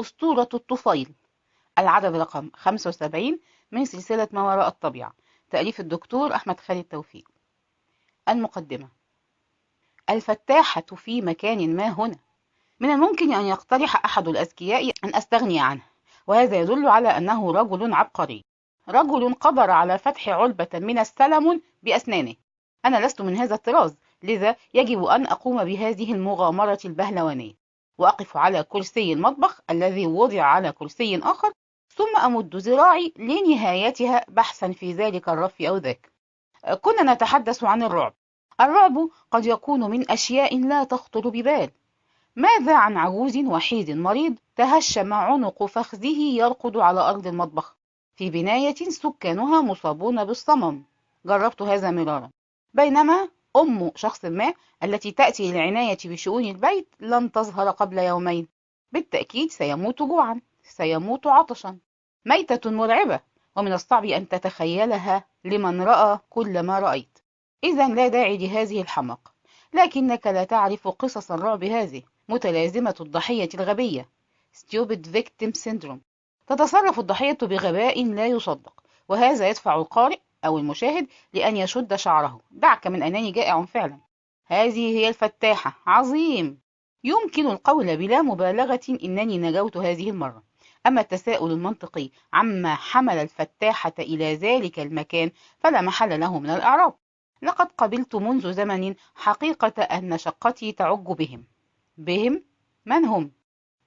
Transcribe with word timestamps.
أسطورة 0.00 0.48
الطفيل. 0.54 1.14
العدد 1.78 2.16
رقم 2.16 2.50
75 2.54 3.40
من 3.72 3.84
سلسلة 3.84 4.28
ما 4.32 4.42
وراء 4.42 4.68
الطبيعة. 4.68 5.12
تأليف 5.50 5.80
الدكتور 5.80 6.34
أحمد 6.34 6.60
خالد 6.60 6.84
توفيق. 6.84 7.28
المقدمة. 8.28 8.88
الفتاحة 10.10 10.80
في 10.96 11.22
مكان 11.22 11.76
ما 11.76 11.88
هنا. 11.88 12.18
من 12.80 12.90
الممكن 12.90 13.32
أن 13.32 13.44
يقترح 13.44 14.04
أحد 14.04 14.28
الأذكياء 14.28 14.92
أن 15.04 15.14
أستغني 15.14 15.60
عنه 15.60 15.82
وهذا 16.26 16.60
يدل 16.60 16.88
على 16.88 17.08
أنه 17.08 17.52
رجل 17.52 17.92
عبقري. 17.92 18.44
رجل 18.88 19.34
قدر 19.34 19.70
على 19.70 19.98
فتح 19.98 20.28
علبة 20.28 20.68
من 20.74 20.98
السلمون 20.98 21.62
بأسنانه. 21.82 22.34
أنا 22.84 23.06
لست 23.06 23.20
من 23.20 23.36
هذا 23.36 23.54
الطراز 23.54 23.96
لذا 24.22 24.56
يجب 24.74 25.04
أن 25.04 25.26
أقوم 25.26 25.64
بهذه 25.64 26.12
المغامرة 26.12 26.78
البهلوانية. 26.84 27.65
وأقف 27.98 28.36
على 28.36 28.62
كرسي 28.62 29.12
المطبخ 29.12 29.60
الذي 29.70 30.06
وضع 30.06 30.42
على 30.42 30.72
كرسي 30.72 31.18
آخر 31.18 31.52
ثم 31.88 32.16
أمد 32.16 32.56
ذراعي 32.56 33.12
لنهايتها 33.16 34.24
بحثا 34.28 34.72
في 34.72 34.92
ذلك 34.92 35.28
الرف 35.28 35.62
أو 35.62 35.76
ذاك. 35.76 36.12
كنا 36.80 37.14
نتحدث 37.14 37.64
عن 37.64 37.82
الرعب. 37.82 38.14
الرعب 38.60 39.08
قد 39.30 39.46
يكون 39.46 39.90
من 39.90 40.10
أشياء 40.10 40.58
لا 40.58 40.84
تخطر 40.84 41.28
ببال. 41.28 41.70
ماذا 42.36 42.76
عن 42.76 42.96
عجوز 42.96 43.36
وحيد 43.36 43.90
مريض 43.90 44.34
تهشم 44.56 45.12
عنق 45.12 45.64
فخذه 45.64 46.18
يرقد 46.18 46.76
على 46.76 47.00
أرض 47.00 47.26
المطبخ؟ 47.26 47.76
في 48.16 48.30
بناية 48.30 48.74
سكانها 48.74 49.60
مصابون 49.60 50.24
بالصمم. 50.24 50.82
جربت 51.26 51.62
هذا 51.62 51.90
مرارا. 51.90 52.30
بينما 52.74 53.28
أم 53.56 53.90
شخص 53.94 54.24
ما 54.24 54.54
التي 54.82 55.12
تأتي 55.12 55.52
للعناية 55.52 55.98
بشؤون 56.04 56.44
البيت 56.44 56.88
لن 57.00 57.32
تظهر 57.32 57.70
قبل 57.70 57.98
يومين. 57.98 58.48
بالتأكيد 58.92 59.50
سيموت 59.50 60.02
جوعا 60.02 60.40
سيموت 60.62 61.26
عطشا. 61.26 61.78
ميتة 62.24 62.70
مرعبة 62.70 63.20
ومن 63.56 63.72
الصعب 63.72 64.04
أن 64.04 64.28
تتخيلها 64.28 65.24
لمن 65.44 65.82
رأى 65.82 66.18
كل 66.30 66.60
ما 66.60 66.78
رأيت. 66.78 67.18
إذا 67.64 67.88
لا 67.88 68.08
داعي 68.08 68.36
لهذه 68.36 68.82
الحمق 68.82 69.32
لكنك 69.74 70.26
لا 70.26 70.44
تعرف 70.44 70.88
قصص 70.88 71.30
الرعب 71.30 71.64
هذه 71.64 72.02
متلازمة 72.28 72.94
الضحية 73.00 73.48
الغبية. 73.54 74.08
Stupid 74.52 75.06
victim 75.06 75.52
syndrome. 75.52 76.00
تتصرف 76.46 76.98
الضحية 76.98 77.38
بغباء 77.42 78.04
لا 78.04 78.26
يصدق 78.26 78.82
وهذا 79.08 79.48
يدفع 79.48 79.76
القارئ 79.76 80.18
أو 80.46 80.58
المشاهد 80.58 81.06
لأن 81.32 81.56
يشد 81.56 81.94
شعره. 81.94 82.40
دعك 82.50 82.86
من 82.86 83.02
أنني 83.02 83.30
جائع 83.30 83.64
فعلا. 83.64 83.98
هذه 84.46 84.96
هي 84.96 85.08
الفتاحة. 85.08 85.78
عظيم! 85.86 86.58
يمكن 87.04 87.46
القول 87.46 87.96
بلا 87.96 88.22
مبالغة 88.22 88.80
إنني 89.04 89.38
نجوت 89.38 89.76
هذه 89.76 90.10
المرة. 90.10 90.42
أما 90.86 91.00
التساؤل 91.00 91.50
المنطقي 91.50 92.10
عما 92.32 92.74
حمل 92.74 93.14
الفتاحة 93.14 93.92
إلى 93.98 94.34
ذلك 94.34 94.80
المكان 94.80 95.30
فلا 95.58 95.80
محل 95.80 96.20
له 96.20 96.38
من 96.38 96.50
الإعراب. 96.50 96.94
لقد 97.42 97.72
قبلت 97.78 98.14
منذ 98.14 98.52
زمن 98.52 98.94
حقيقة 99.14 99.82
أن 99.82 100.18
شقتي 100.18 100.72
تعج 100.72 101.06
بهم. 101.06 101.44
بهم؟ 101.98 102.44
من 102.86 103.04
هم؟ 103.04 103.30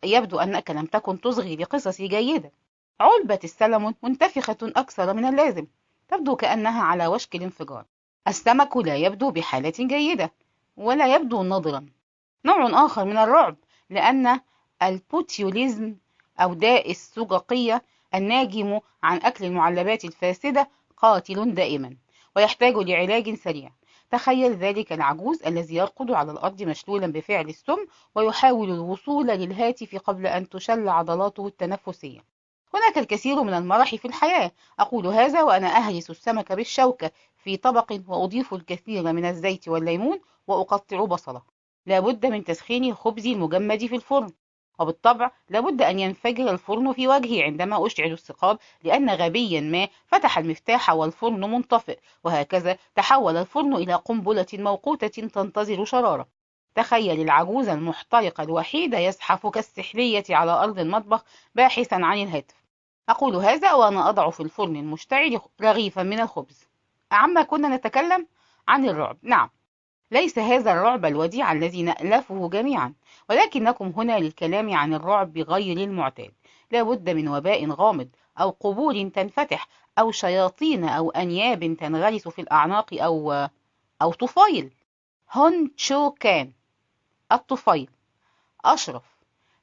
يبدو 0.04 0.40
أنك 0.40 0.72
لم 0.72 0.86
تكن 0.86 1.22
تصغي 1.22 1.56
لقصصي 1.56 2.08
جيدة 2.08 2.52
علبة 3.00 3.40
السلمون 3.44 3.96
منتفخة 4.04 4.58
أكثر 4.64 5.14
من 5.14 5.26
اللازم. 5.26 5.68
تبدو 6.10 6.36
كأنها 6.36 6.84
على 6.84 7.08
وشك 7.08 7.36
الانفجار. 7.36 7.86
السمك 8.28 8.78
لا 8.78 8.96
يبدو 8.96 9.32
بحالة 9.32 9.74
جيدة 9.80 10.32
ولا 10.78 11.16
يبدو 11.16 11.44
نضرا. 11.44 11.86
نوع 12.46 12.86
آخر 12.86 13.06
من 13.06 13.18
الرعب 13.18 13.56
لأن 13.90 14.40
البوتيوليزم 14.84 15.96
أو 16.40 16.54
داء 16.54 16.92
السجقية 16.92 17.84
الناجم 18.16 18.80
عن 19.04 19.18
أكل 19.18 19.46
المعلبات 19.46 20.06
الفاسدة 20.06 20.70
قاتل 20.98 21.54
دائما 21.54 21.96
ويحتاج 22.36 22.74
لعلاج 22.78 23.36
سريع. 23.36 23.72
تخيل 24.12 24.52
ذلك 24.52 24.94
العجوز 24.94 25.44
الذي 25.44 25.76
يرقد 25.76 26.12
على 26.12 26.32
الأرض 26.32 26.64
مشلولا 26.64 27.08
بفعل 27.08 27.50
السم 27.50 27.86
ويحاول 28.16 28.72
الوصول 28.72 29.28
للهاتف 29.28 29.96
قبل 29.96 30.28
أن 30.28 30.50
تشل 30.50 30.90
عضلاته 30.90 31.48
التنفسية. 31.48 32.20
هناك 32.74 32.98
الكثير 32.98 33.44
من 33.44 33.54
المرح 33.54 33.96
في 33.96 34.06
الحياة. 34.06 34.52
أقول 34.80 35.08
هذا 35.08 35.44
وأنا 35.44 35.78
أهرس 35.78 36.10
السمك 36.10 36.52
بالشوكة 36.52 37.12
في 37.38 37.58
طبق 37.58 38.00
وأضيف 38.08 38.54
الكثير 38.54 39.14
من 39.14 39.26
الزيت 39.26 39.68
والليمون 39.68 40.20
وأقطع 40.48 41.06
بصلة. 41.06 41.42
لابد 41.86 42.26
من 42.26 42.44
تسخين 42.44 42.84
الخبز 42.84 43.28
المجمد 43.28 43.86
في 43.86 43.96
الفرن. 43.96 44.32
وبالطبع 44.80 45.32
لابد 45.50 45.82
أن 45.82 46.00
ينفجر 46.00 46.52
الفرن 46.52 46.94
في 46.94 47.08
وجهي 47.08 47.44
عندما 47.44 47.86
أشعل 47.88 48.12
الثقاب 48.12 48.58
لأن 48.84 49.10
غبيا 49.10 49.62
ما 49.62 49.88
فتح 50.08 50.38
المفتاح 50.38 50.90
والفرن 50.90 51.52
منطفئ. 51.52 52.00
وهكذا 52.24 52.78
تحول 52.96 53.38
الفرن 53.38 53.74
إلى 53.76 53.94
قنبلة 53.94 54.48
موقوتة 54.54 55.08
تنتظر 55.08 55.86
شرارة. 55.86 56.28
تخيل 56.76 57.22
العجوز 57.22 57.70
المحترق 57.70 58.42
الوحيد 58.42 58.94
يزحف 58.94 59.48
كالسحلية 59.48 60.24
على 60.30 60.52
أرض 60.52 60.80
المطبخ 60.80 61.24
باحثا 61.56 61.96
عن 61.96 62.22
الهاتف 62.22 62.59
أقول 63.10 63.36
هذا 63.36 63.74
وأنا 63.74 64.10
أضع 64.10 64.30
في 64.30 64.40
الفرن 64.40 64.76
المشتعل 64.76 65.40
رغيفا 65.62 66.04
من 66.04 66.20
الخبز. 66.20 66.68
عما 67.12 67.44
كنا 67.44 67.76
نتكلم 67.76 68.28
عن 68.68 68.86
الرعب. 68.86 69.18
نعم 69.22 69.50
ليس 70.12 70.40
هذا 70.40 70.72
الرعب 70.72 71.06
الوديع 71.06 71.52
الذي 71.52 71.84
نألفه 71.84 72.50
جميعا 72.50 72.94
ولكنكم 73.30 73.94
هنا 73.98 74.20
للكلام 74.20 74.74
عن 74.74 74.94
الرعب 74.94 75.38
غير 75.38 75.78
المعتاد. 75.78 76.32
لا 76.72 76.84
بد 76.84 77.10
من 77.10 77.28
وباء 77.28 77.70
غامض 77.70 78.10
أو 78.40 78.50
قبور 78.50 79.10
تنفتح 79.10 79.68
أو 80.00 80.12
شياطين 80.12 80.84
أو 80.84 81.10
أنياب 81.12 81.78
تنغرس 81.80 82.28
في 82.28 82.42
الأعناق 82.42 82.94
أو 82.94 83.48
أو 84.02 84.14
طفيل. 84.14 84.72
هون 85.32 85.76
تشو 85.76 86.12
كان؟ 86.12 86.52
الطفيل. 87.32 87.90
أشرف 88.66 89.04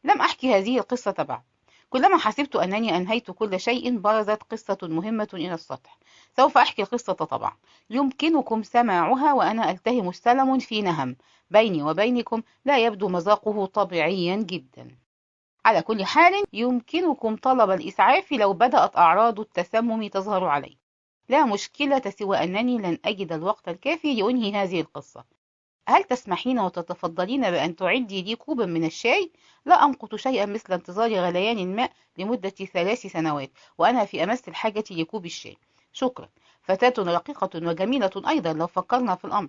لم 0.05 0.21
أحكي 0.21 0.55
هذه 0.55 0.79
القصة 0.79 1.13
بعد. 1.13 1.43
كلما 1.91 2.17
حسبت 2.17 2.57
أنني 2.57 2.97
أنهيت 2.97 3.31
كل 3.31 3.61
شيء 3.61 3.99
برزت 3.99 4.43
قصة 4.43 4.79
مهمة 4.83 5.29
إلى 5.35 5.55
السطح. 5.55 5.99
سوف 6.37 6.59
أحكي 6.59 6.83
القصة 6.83 7.13
طبعا. 7.13 7.53
يمكنكم 7.91 8.63
سماعها 8.63 9.33
وأنا 9.33 9.71
ألتهم 9.71 10.09
السلم 10.09 10.59
في 10.59 10.83
نهم. 10.83 11.17
بيني 11.51 11.83
وبينكم 11.83 12.43
لا 12.65 12.79
يبدو 12.79 13.09
مذاقه 13.09 13.67
طبيعيا 13.67 14.37
جدا. 14.37 14.97
على 15.65 15.83
كل 15.83 16.05
حال 16.05 16.45
يمكنكم 16.53 17.37
طلب 17.37 17.71
الإسعاف 17.71 18.33
لو 18.33 18.53
بدأت 18.53 18.97
أعراض 18.97 19.41
التسمم 19.41 20.09
تظهر 20.09 20.45
علي. 20.45 20.77
لا 21.29 21.45
مشكلة 21.45 22.03
سوى 22.19 22.37
أنني 22.45 22.79
لن 22.79 22.99
أجد 23.05 23.33
الوقت 23.33 23.69
الكافي 23.69 24.15
لأنهي 24.15 24.53
هذه 24.53 24.81
القصة. 24.81 25.25
هل 25.89 26.05
تسمحين 26.05 26.59
وتتفضلين 26.59 27.51
بأن 27.51 27.77
تعدي 27.77 28.23
لي 28.23 28.37
كوبا 28.37 28.67
من 28.67 28.85
الشاي؟ 28.85 29.33
لا 29.67 29.85
أمقت 29.85 30.15
شيئا 30.15 30.47
مثل 30.47 30.73
انتظار 30.73 31.15
غليان 31.15 31.59
الماء 31.59 31.93
لمدة 32.19 32.49
ثلاث 32.51 33.07
سنوات 33.07 33.51
وأنا 33.79 34.05
في 34.05 34.25
أمس 34.25 34.49
الحاجة 34.49 34.85
لكوب 34.91 35.27
الشاي. 35.27 35.57
شكرا. 35.93 36.29
فتاة 36.63 36.95
رقيقة 36.99 37.51
وجميلة 37.55 38.11
أيضا 38.29 38.53
لو 38.53 38.67
فكرنا 38.67 39.15
في 39.15 39.25
الأمر. 39.25 39.49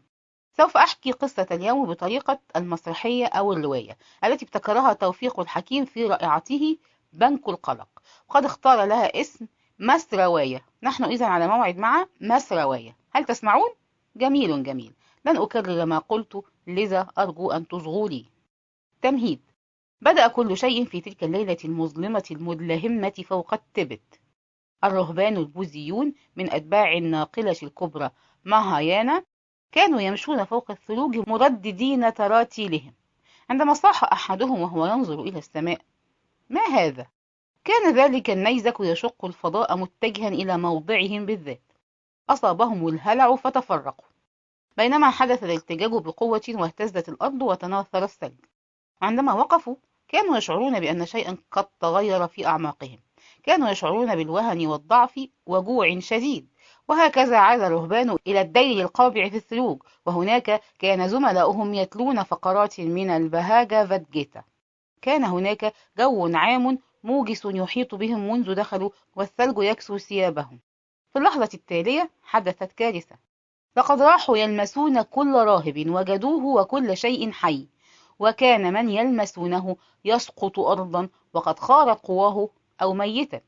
سوف 0.58 0.78
أحكي 0.78 1.12
قصة 1.12 1.48
اليوم 1.52 1.86
بطريقة 1.86 2.40
المسرحية 2.56 3.26
أو 3.26 3.54
الرواية 3.54 3.98
التي 4.24 4.46
ابتكرها 4.46 4.94
توفيق 4.94 5.40
الحكيم 5.40 5.86
في 5.86 6.06
رائعته 6.06 6.78
بنك 7.14 7.50
القلق. 7.50 7.88
وقد 8.30 8.46
اختار 8.46 8.84
لها 8.84 9.22
اسم 9.22 9.48
مس 9.80 10.14
رواية 10.14 10.66
نحن 10.84 11.04
إذا 11.04 11.26
على 11.26 11.48
موعد 11.48 11.78
مع 11.78 12.06
مس 12.22 12.54
رواية 12.54 12.96
هل 13.12 13.26
تسمعون؟ 13.26 13.70
جميل 14.16 14.64
جميل. 14.64 14.94
لن 15.26 15.38
أكرر 15.38 15.86
ما 15.86 15.98
قلت 15.98 16.44
لذا 16.68 17.08
أرجو 17.18 17.52
أن 17.52 17.68
تصغوا 17.68 18.10
لي 18.10 18.26
تمهيد. 19.02 19.42
بدأ 20.02 20.28
كل 20.28 20.58
شيء 20.58 20.86
في 20.86 21.02
تلك 21.02 21.24
الليلة 21.24 21.58
المظلمة 21.66 22.24
المدلهمة 22.32 23.14
فوق 23.28 23.54
التبت. 23.54 24.20
الرهبان 24.84 25.38
البوذيون 25.38 26.14
من 26.36 26.54
أتباع 26.54 26.94
الناقلة 26.94 27.56
الكبرى 27.64 28.12
ماهايانا 28.46 29.24
كانوا 29.72 30.02
يمشون 30.02 30.44
فوق 30.44 30.72
الثلوج 30.72 31.30
مرددين 31.30 32.14
تراتيلهم. 32.14 32.94
عندما 33.50 33.74
صاح 33.74 34.04
أحدهم 34.04 34.62
وهو 34.62 34.86
ينظر 34.86 35.22
إلى 35.22 35.40
السماء 35.40 35.82
ما 36.50 36.62
هذا؟ 36.62 37.08
كان 37.64 37.96
ذلك 37.96 38.30
النيزك 38.30 38.80
يشق 38.80 39.26
الفضاء 39.26 39.78
متجها 39.78 40.28
إلى 40.28 40.58
موضعهم 40.58 41.26
بالذات. 41.26 41.62
أصابهم 42.30 42.88
الهلع 42.88 43.36
فتفرقوا. 43.36 44.07
بينما 44.78 45.10
حدث 45.10 45.44
الالتجاج 45.44 45.92
بقوة 45.92 46.42
واهتزت 46.50 47.10
الأرض 47.10 47.42
وتناثر 47.42 48.04
الثلج. 48.04 48.46
عندما 49.02 49.34
وقفوا 49.34 49.76
كانوا 50.08 50.38
يشعرون 50.38 50.80
بأن 50.80 51.06
شيئا 51.06 51.38
قد 51.52 51.66
تغير 51.80 52.28
في 52.28 52.46
أعماقهم. 52.46 53.00
كانوا 53.44 53.70
يشعرون 53.70 54.16
بالوهن 54.16 54.68
والضعف 54.68 55.20
وجوع 55.46 56.00
شديد. 56.00 56.48
وهكذا 56.88 57.38
عاد 57.38 57.62
الرهبان 57.62 58.18
إلى 58.28 58.42
الدير 58.42 58.84
القابع 58.86 59.30
في 59.30 59.38
الثلوج. 59.38 59.84
وهناك 60.06 60.62
كان 60.80 61.08
زملاؤهم 61.08 61.74
يتلون 61.74 62.24
فقرات 62.24 62.80
من 62.80 63.10
البهاجة 63.10 63.86
فادجيتا 63.86 64.44
كان 65.02 65.24
هناك 65.24 65.74
جو 65.98 66.36
عام 66.36 66.80
موجس 67.04 67.46
يحيط 67.46 67.96
بهم 67.96 68.32
منذ 68.32 68.54
دخلوا 68.54 68.90
والثلج 69.16 69.56
يكسو 69.58 69.98
ثيابهم. 69.98 70.60
في 71.14 71.20
اللحظة 71.20 71.50
التالية 71.54 72.10
حدثت 72.24 72.72
كارثة. 72.72 73.27
لقد 73.78 74.02
راحوا 74.02 74.38
يلمسون 74.38 75.02
كل 75.02 75.34
راهب 75.34 75.84
وجدوه 75.90 76.46
وكل 76.46 76.98
شيء 76.98 77.32
حي 77.32 77.68
وكان 78.20 78.74
من 78.74 78.90
يلمسونه 78.90 79.76
يسقط 80.06 80.60
أرضا 80.60 81.10
وقد 81.34 81.60
خارت 81.60 82.06
قواه 82.06 82.50
أو 82.82 82.94
ميتا 82.94 83.42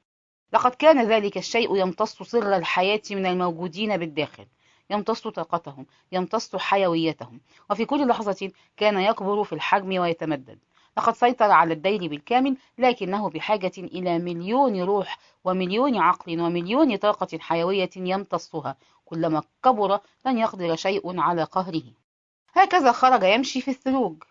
لقد 0.53 0.71
كان 0.71 1.07
ذلك 1.07 1.37
الشيء 1.37 1.75
يمتص 1.75 2.23
سر 2.23 2.55
الحياة 2.55 3.01
من 3.11 3.25
الموجودين 3.25 3.97
بالداخل 3.97 4.45
يمتص 4.89 5.27
طاقتهم 5.27 5.85
يمتص 6.11 6.55
حيويتهم 6.55 7.39
وفي 7.71 7.85
كل 7.85 8.07
لحظة 8.07 8.51
كان 8.77 8.99
يكبر 8.99 9.43
في 9.43 9.53
الحجم 9.53 9.99
ويتمدد. 9.99 10.59
لقد 10.97 11.15
سيطر 11.15 11.51
على 11.51 11.73
الدير 11.73 12.07
بالكامل 12.07 12.57
لكنه 12.77 13.29
بحاجة 13.29 13.71
إلى 13.77 14.19
مليون 14.19 14.81
روح 14.81 15.17
ومليون 15.43 15.97
عقل 15.97 16.41
ومليون 16.41 16.95
طاقة 16.95 17.37
حيوية 17.39 17.89
يمتصها 17.95 18.75
كلما 19.09 19.43
كبر 19.63 19.99
لن 20.25 20.37
يقدر 20.37 20.75
شيء 20.75 21.19
على 21.19 21.43
قهره. 21.43 21.83
هكذا 22.53 22.91
خرج 22.91 23.23
يمشي 23.23 23.61
في 23.61 23.71
الثلوج. 23.71 24.23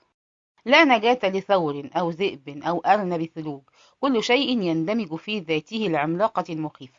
لا 0.65 0.85
نجاة 0.85 1.19
لثور 1.25 1.91
أو 1.97 2.11
ذئب 2.11 2.63
أو 2.65 2.81
أرنب 2.81 3.25
ثلوج 3.35 3.63
كل 4.01 4.23
شيء 4.23 4.63
يندمج 4.63 5.15
في 5.15 5.41
ذاته 5.41 5.87
العملاقة 5.87 6.45
المخيفة. 6.51 6.99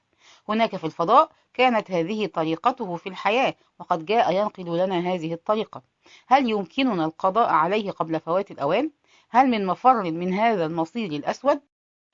هناك 0.49 0.75
في 0.75 0.83
الفضاء 0.83 1.31
كانت 1.53 1.91
هذه 1.91 2.25
طريقته 2.25 2.95
في 2.95 3.09
الحياة 3.09 3.55
وقد 3.79 4.05
جاء 4.05 4.33
ينقل 4.33 4.77
لنا 4.77 4.99
هذه 4.99 5.33
الطريقة. 5.33 5.81
هل 6.27 6.49
يمكننا 6.49 7.05
القضاء 7.05 7.49
عليه 7.49 7.91
قبل 7.91 8.19
فوات 8.19 8.51
الأوان؟ 8.51 8.91
هل 9.29 9.47
من 9.47 9.65
مفر 9.65 10.03
من 10.03 10.33
هذا 10.33 10.65
المصير 10.65 11.11
الأسود؟ 11.11 11.61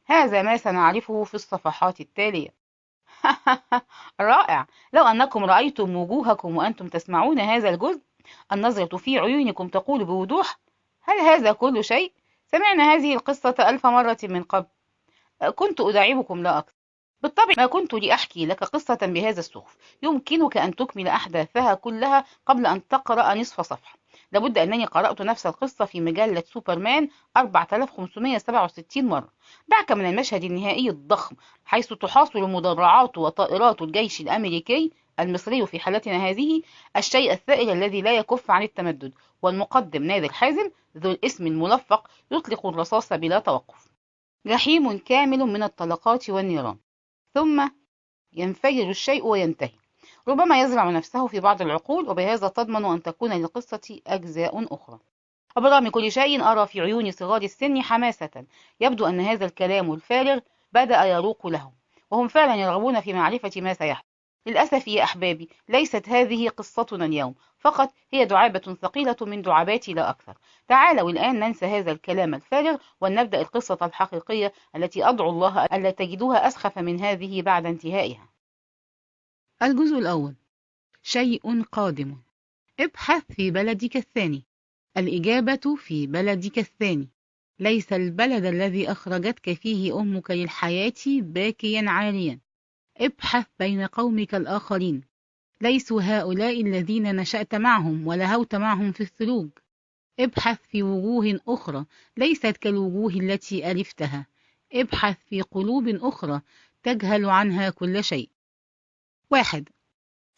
هذا 0.05 0.41
ما 0.41 0.57
سنعرفه 0.57 1.23
في 1.23 1.33
الصفحات 1.33 2.01
التالية. 2.01 2.64
رائع. 4.21 4.67
لو 4.93 5.03
أنكم 5.03 5.45
رأيتم 5.45 5.95
وجوهكم 5.95 6.57
وأنتم 6.57 6.87
تسمعون 6.87 7.39
هذا 7.39 7.69
الجزء 7.69 8.01
النظرة 8.51 8.97
في 8.97 9.19
عيونكم 9.19 9.67
تقول 9.67 10.05
بوضوح 10.05 10.59
هل 11.01 11.19
هذا 11.19 11.51
كل 11.51 11.83
شيء؟ 11.83 12.13
سمعنا 12.47 12.83
هذه 12.93 13.13
القصة 13.13 13.55
ألف 13.59 13.85
مرة 13.85 14.17
من 14.23 14.43
قبل. 14.43 14.67
كنت 15.55 15.81
أداعبكم 15.81 16.43
لا 16.43 16.57
أكثر. 16.57 16.75
بالطبع 17.21 17.53
ما 17.57 17.65
كنت 17.65 17.93
لأحكي 17.93 18.45
لك 18.45 18.63
قصة 18.63 18.97
بهذا 19.01 19.39
السخف 19.39 19.77
يمكنك 20.03 20.57
أن 20.57 20.75
تكمل 20.75 21.07
أحداثها 21.07 21.73
كلها 21.73 22.25
قبل 22.45 22.65
أن 22.65 22.87
تقرأ 22.87 23.33
نصف 23.33 23.61
صفحة. 23.61 23.97
لابد 24.31 24.57
أنني 24.57 24.85
قرأت 24.85 25.21
نفس 25.21 25.45
القصة 25.45 25.85
في 25.85 26.01
مجلة 26.01 26.43
سوبرمان 26.53 27.09
4567 27.37 29.05
مرة. 29.05 29.29
دعك 29.67 29.91
من 29.91 30.05
المشهد 30.05 30.43
النهائي 30.43 30.89
الضخم 30.89 31.35
حيث 31.65 31.93
تحاصر 31.93 32.47
مدرعات 32.47 33.17
وطائرات 33.17 33.81
الجيش 33.81 34.21
الأمريكي 34.21 34.91
المصري 35.19 35.65
في 35.67 35.79
حالتنا 35.79 36.29
هذه 36.29 36.61
الشيء 36.97 37.31
الثائر 37.31 37.71
الذي 37.71 38.01
لا 38.01 38.17
يكف 38.17 38.51
عن 38.51 38.63
التمدد 38.63 39.13
والمقدم 39.41 40.03
نادر 40.03 40.31
حازم 40.31 40.71
ذو 40.97 41.11
الاسم 41.11 41.47
الملفق 41.47 42.07
يطلق 42.31 42.65
الرصاص 42.65 43.13
بلا 43.13 43.39
توقف. 43.39 43.87
جحيم 44.47 44.97
كامل 44.97 45.39
من 45.39 45.63
الطلقات 45.63 46.29
والنيران. 46.29 46.77
ثم 47.33 47.69
ينفجر 48.33 48.89
الشيء 48.89 49.25
وينتهي. 49.25 49.84
ربما 50.27 50.61
يزرع 50.61 50.89
نفسه 50.89 51.27
في 51.27 51.39
بعض 51.39 51.61
العقول 51.61 52.09
وبهذا 52.09 52.47
تضمن 52.47 52.85
أن 52.85 53.03
تكون 53.03 53.33
للقصة 53.33 53.99
أجزاء 54.07 54.73
أخرى. 54.73 54.99
وبرغم 55.57 55.89
كل 55.89 56.11
شيء 56.11 56.43
أرى 56.43 56.67
في 56.67 56.81
عيون 56.81 57.11
صغار 57.11 57.41
السن 57.41 57.81
حماسة. 57.81 58.45
يبدو 58.79 59.05
أن 59.05 59.19
هذا 59.19 59.45
الكلام 59.45 59.93
الفارغ 59.93 60.39
بدأ 60.73 61.03
يروق 61.03 61.47
لهم 61.47 61.71
وهم 62.11 62.27
فعلا 62.27 62.55
يرغبون 62.55 63.01
في 63.01 63.13
معرفة 63.13 63.61
ما 63.61 63.73
سيحدث. 63.73 64.05
للأسف 64.45 64.87
يا 64.87 65.03
أحبابي 65.03 65.49
ليست 65.69 66.09
هذه 66.09 66.49
قصتنا 66.49 67.05
اليوم. 67.05 67.35
فقط 67.59 67.93
هي 68.13 68.25
دعابة 68.25 68.77
ثقيلة 68.81 69.15
من 69.21 69.41
دعاباتي 69.41 69.93
لا 69.93 70.09
أكثر. 70.09 70.37
تعالوا 70.67 71.11
الآن 71.11 71.39
ننسى 71.39 71.65
هذا 71.65 71.91
الكلام 71.91 72.35
الفارغ 72.35 72.77
ونبدأ 73.01 73.41
القصة 73.41 73.77
الحقيقية 73.81 74.53
التي 74.75 75.09
أدعو 75.09 75.29
الله 75.29 75.65
ألا 75.65 75.91
تجدوها 75.91 76.47
أسخف 76.47 76.77
من 76.77 77.01
هذه 77.01 77.41
بعد 77.41 77.65
انتهائها. 77.65 78.34
الجزء 79.63 79.97
الأول. 79.97 80.35
شيء 81.03 81.63
قادم. 81.63 82.17
ابحث 82.79 83.23
في 83.31 83.51
بلدك 83.51 83.97
الثاني. 83.97 84.43
الإجابة 84.97 85.75
في 85.77 86.07
بلدك 86.07 86.59
الثاني. 86.59 87.09
ليس 87.59 87.93
البلد 87.93 88.45
الذي 88.45 88.91
أخرجتك 88.91 89.53
فيه 89.53 89.99
أمك 89.99 90.31
للحياة 90.31 90.93
باكيا 91.07 91.89
عاريا 91.89 92.39
ابحث 92.97 93.45
بين 93.59 93.85
قومك 93.85 94.35
الآخرين. 94.35 95.01
ليسوا 95.61 96.01
هؤلاء 96.01 96.61
الذين 96.61 97.15
نشأت 97.15 97.55
معهم 97.55 98.07
ولهوت 98.07 98.55
معهم 98.55 98.91
في 98.91 99.01
الثلوج 99.01 99.49
ابحث 100.19 100.59
في 100.67 100.83
وجوه 100.83 101.39
أخرى 101.47 101.85
ليست 102.17 102.57
كالوجوه 102.57 103.13
التي 103.13 103.71
ألفتها. 103.71 104.27
ابحث 104.73 105.17
في 105.29 105.41
قلوب 105.41 105.87
أخرى 105.87 106.41
تجهل 106.83 107.25
عنها 107.25 107.69
كل 107.69 108.03
شيء. 108.03 108.34
واحد. 109.31 109.69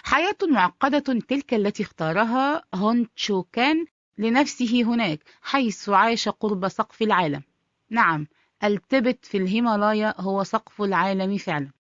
حياة 0.03 0.37
معقدة 0.49 0.99
تلك 0.99 1.53
التي 1.53 1.83
اختارها 1.83 2.63
هون 2.75 3.13
تشوكان 3.15 3.85
لنفسه 4.17 4.83
هناك 4.83 5.19
حيث 5.41 5.89
عاش 5.89 6.29
قرب 6.29 6.67
سقف 6.67 7.01
العالم. 7.01 7.43
نعم 7.89 8.27
التبت 8.63 9.25
في 9.25 9.37
الهيمالايا 9.37 10.21
هو 10.21 10.43
سقف 10.43 10.81
العالم 10.81 11.37
فعلا. 11.37 11.71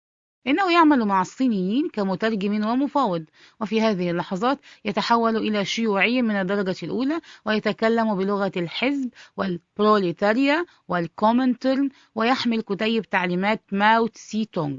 إنه 0.47 0.71
يعمل 0.71 1.05
مع 1.05 1.21
الصينيين 1.21 1.89
كمترجم 1.89 2.65
ومفاوض 2.67 3.25
وفي 3.61 3.81
هذه 3.81 4.11
اللحظات 4.11 4.59
يتحول 4.85 5.37
إلى 5.37 5.65
شيوعي 5.65 6.21
من 6.21 6.35
الدرجة 6.35 6.75
الأولى 6.83 7.21
ويتكلم 7.45 8.15
بلغة 8.15 8.51
الحزب 8.57 9.09
والبروليتاريا 9.37 10.65
والكومنترن 10.87 11.89
ويحمل 12.15 12.61
كتيب 12.61 13.09
تعليمات 13.09 13.61
ماو 13.71 14.07
تسي 14.07 14.45
تونغ 14.45 14.77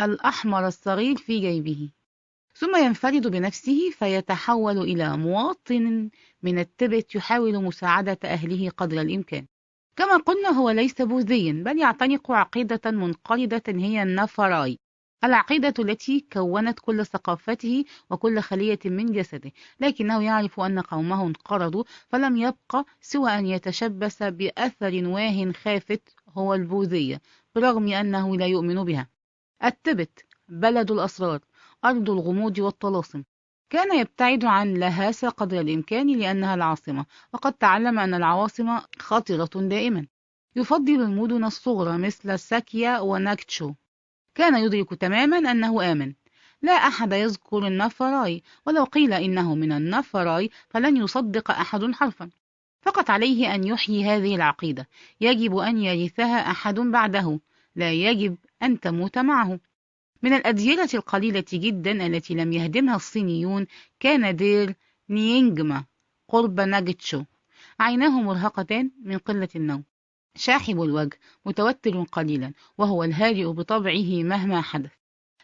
الأحمر 0.00 0.66
الصغير 0.66 1.16
في 1.16 1.40
جيبه 1.40 1.90
ثم 2.54 2.76
ينفرد 2.76 3.26
بنفسه 3.26 3.90
فيتحول 3.90 4.78
إلى 4.78 5.16
مواطن 5.16 6.10
من 6.42 6.58
التبت 6.58 7.14
يحاول 7.14 7.62
مساعدة 7.64 8.18
أهله 8.24 8.70
قدر 8.70 9.00
الإمكان. 9.00 9.46
كما 9.96 10.16
قلنا 10.16 10.48
هو 10.48 10.70
ليس 10.70 11.02
بوذيا 11.02 11.52
بل 11.52 11.78
يعتنق 11.78 12.30
عقيدة 12.30 12.90
منقرضة 12.90 13.62
هي 13.68 14.02
النفراي 14.02 14.78
العقيدة 15.24 15.74
التي 15.78 16.26
كونت 16.32 16.80
كل 16.80 17.06
ثقافته 17.06 17.84
وكل 18.10 18.40
خلية 18.40 18.78
من 18.84 19.06
جسده 19.06 19.52
لكنه 19.80 20.22
يعرف 20.22 20.60
أن 20.60 20.80
قومه 20.80 21.26
انقرضوا 21.26 21.84
فلم 22.08 22.36
يبق 22.36 22.86
سوى 23.00 23.30
أن 23.30 23.46
يتشبث 23.46 24.22
بأثر 24.22 25.08
واه 25.08 25.52
خافت 25.52 26.14
هو 26.28 26.54
البوذية 26.54 27.20
برغم 27.54 27.88
أنه 27.88 28.36
لا 28.36 28.46
يؤمن 28.46 28.84
بها. 28.84 29.15
التبت 29.64 30.24
بلد 30.48 30.90
الأسرار 30.90 31.40
أرض 31.84 32.10
الغموض 32.10 32.58
والطلاسم. 32.58 33.22
كان 33.70 33.98
يبتعد 33.98 34.44
عن 34.44 34.74
لهاسة 34.74 35.28
قدر 35.28 35.60
الإمكان 35.60 36.18
لأنها 36.18 36.54
العاصمة 36.54 37.06
وقد 37.32 37.52
تعلم 37.52 37.98
أن 37.98 38.14
العواصم 38.14 38.78
خطرة 38.98 39.50
دائما. 39.54 40.06
يفضل 40.56 41.02
المدن 41.02 41.44
الصغرى 41.44 41.98
مثل 41.98 42.38
ساكيا 42.38 43.00
وناكتشو. 43.00 43.72
كان 44.34 44.64
يدرك 44.64 44.94
تماما 44.94 45.50
أنه 45.50 45.92
آمن. 45.92 46.14
لا 46.62 46.72
أحد 46.72 47.12
يذكر 47.12 47.66
النفراي 47.66 48.42
ولو 48.66 48.84
قيل 48.84 49.12
إنه 49.12 49.54
من 49.54 49.72
النفراي 49.72 50.50
فلن 50.68 50.96
يصدق 50.96 51.50
أحد 51.50 51.92
حرفا. 51.92 52.30
فقط 52.82 53.10
عليه 53.10 53.54
أن 53.54 53.64
يحيي 53.64 54.04
هذه 54.04 54.36
العقيدة. 54.36 54.88
يجب 55.20 55.56
أن 55.56 55.78
يرثها 55.78 56.50
أحد 56.50 56.74
بعده. 56.74 57.40
لا 57.76 57.92
يجب 57.92 58.36
أن 58.62 58.80
تموت 58.80 59.18
معه. 59.18 59.60
من 60.22 60.32
الأديرة 60.32 60.88
القليلة 60.94 61.44
جدا 61.52 62.06
التي 62.06 62.34
لم 62.34 62.52
يهدمها 62.52 62.96
الصينيون 62.96 63.66
كان 64.00 64.36
دير 64.36 64.74
نيينجما 65.10 65.84
قرب 66.28 66.60
ناجتشو 66.60 67.24
عيناه 67.80 68.20
مرهقتان 68.20 68.90
من 69.02 69.18
قلة 69.18 69.48
النوم. 69.56 69.84
شاحب 70.36 70.82
الوجه 70.82 71.18
متوتر 71.46 72.02
قليلا 72.02 72.52
وهو 72.78 73.04
الهادئ 73.04 73.46
بطبعه 73.46 74.22
مهما 74.22 74.60
حدث. 74.60 74.92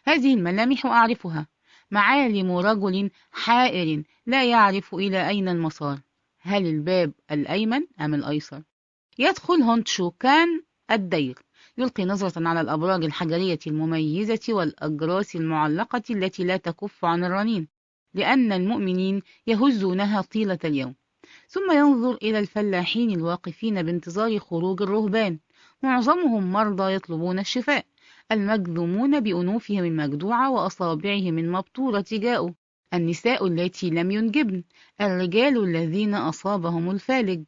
هذه 0.03 0.33
الملامح 0.33 0.85
أعرفها. 0.85 1.47
معالم 1.91 2.51
رجل 2.51 3.09
حائر 3.31 4.03
لا 4.25 4.43
يعرف 4.43 4.95
إلى 4.95 5.27
أين 5.29 5.49
المسار. 5.49 5.99
هل 6.41 6.65
الباب 6.67 7.11
الأيمن 7.31 7.81
أم 8.01 8.13
الأيسر؟ 8.13 8.63
يدخل 9.19 9.61
هونتشو 9.61 10.11
كان 10.11 10.63
الدير. 10.91 11.39
يلقي 11.77 12.05
نظرة 12.05 12.47
على 12.47 12.61
الأبراج 12.61 13.03
الحجرية 13.03 13.59
المميزة 13.67 14.39
والأجراس 14.49 15.35
المعلقة 15.35 16.03
التي 16.09 16.43
لا 16.43 16.57
تكف 16.57 17.05
عن 17.05 17.23
الرنين 17.23 17.67
لأن 18.13 18.51
المؤمنين 18.51 19.21
يهزونها 19.47 20.21
طيلة 20.21 20.59
اليوم. 20.65 20.95
ثم 21.49 21.71
ينظر 21.71 22.15
إلى 22.15 22.39
الفلاحين 22.39 23.11
الواقفين 23.11 23.83
بانتظار 23.83 24.39
خروج 24.39 24.81
الرهبان. 24.81 25.39
معظمهم 25.83 26.51
مرضى 26.51 26.93
يطلبون 26.93 27.39
الشفاء 27.39 27.85
المجذومون 28.31 29.19
بأنوفهم 29.19 29.83
المجدوعة 29.83 30.51
وأصابعهم 30.51 31.37
المبتورة 31.37 32.05
جاءوا 32.11 32.49
النساء 32.93 33.47
التي 33.47 33.89
لم 33.89 34.11
ينجبن 34.11 34.63
الرجال 35.01 35.63
الذين 35.63 36.15
أصابهم 36.15 36.91
الفالج. 36.91 37.43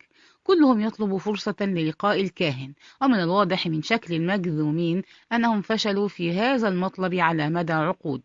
كلهم 0.46 0.82
يطلب 0.82 1.18
فرصة 1.18 1.56
للقاء 1.62 2.22
الكاهن. 2.22 2.74
ومن 3.02 3.20
الواضح 3.20 3.68
من 3.68 3.82
شكل 3.82 4.14
المجذومين 4.14 5.02
أنهم 5.32 5.62
فشلوا 5.62 6.08
في 6.08 6.34
هذا 6.34 6.68
المطلب 6.68 7.14
على 7.14 7.50
مدى 7.50 7.74
عقود. 7.74 8.22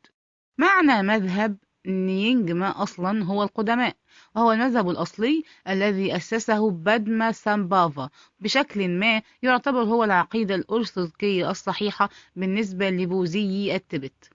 معنى 0.58 1.02
مذهب 1.02 1.56
نينجما 1.86 2.82
أصلا 2.82 3.24
هو 3.24 3.42
القدماء 3.42 3.96
وهو 4.36 4.52
المذهب 4.52 4.90
الأصلي 4.90 5.44
الذي 5.68 6.16
أسسه 6.16 6.70
بادما 6.70 7.32
سامبافا. 7.32 8.10
بشكل 8.40 8.88
ما 8.88 9.22
يعتبر 9.42 9.82
هو 9.82 10.04
العقيدة 10.04 10.54
الأرثوذكية 10.54 11.50
الصحيحة 11.50 12.10
بالنسبة 12.36 12.90
لبوذيي 12.90 13.76
التبت. 13.76 14.30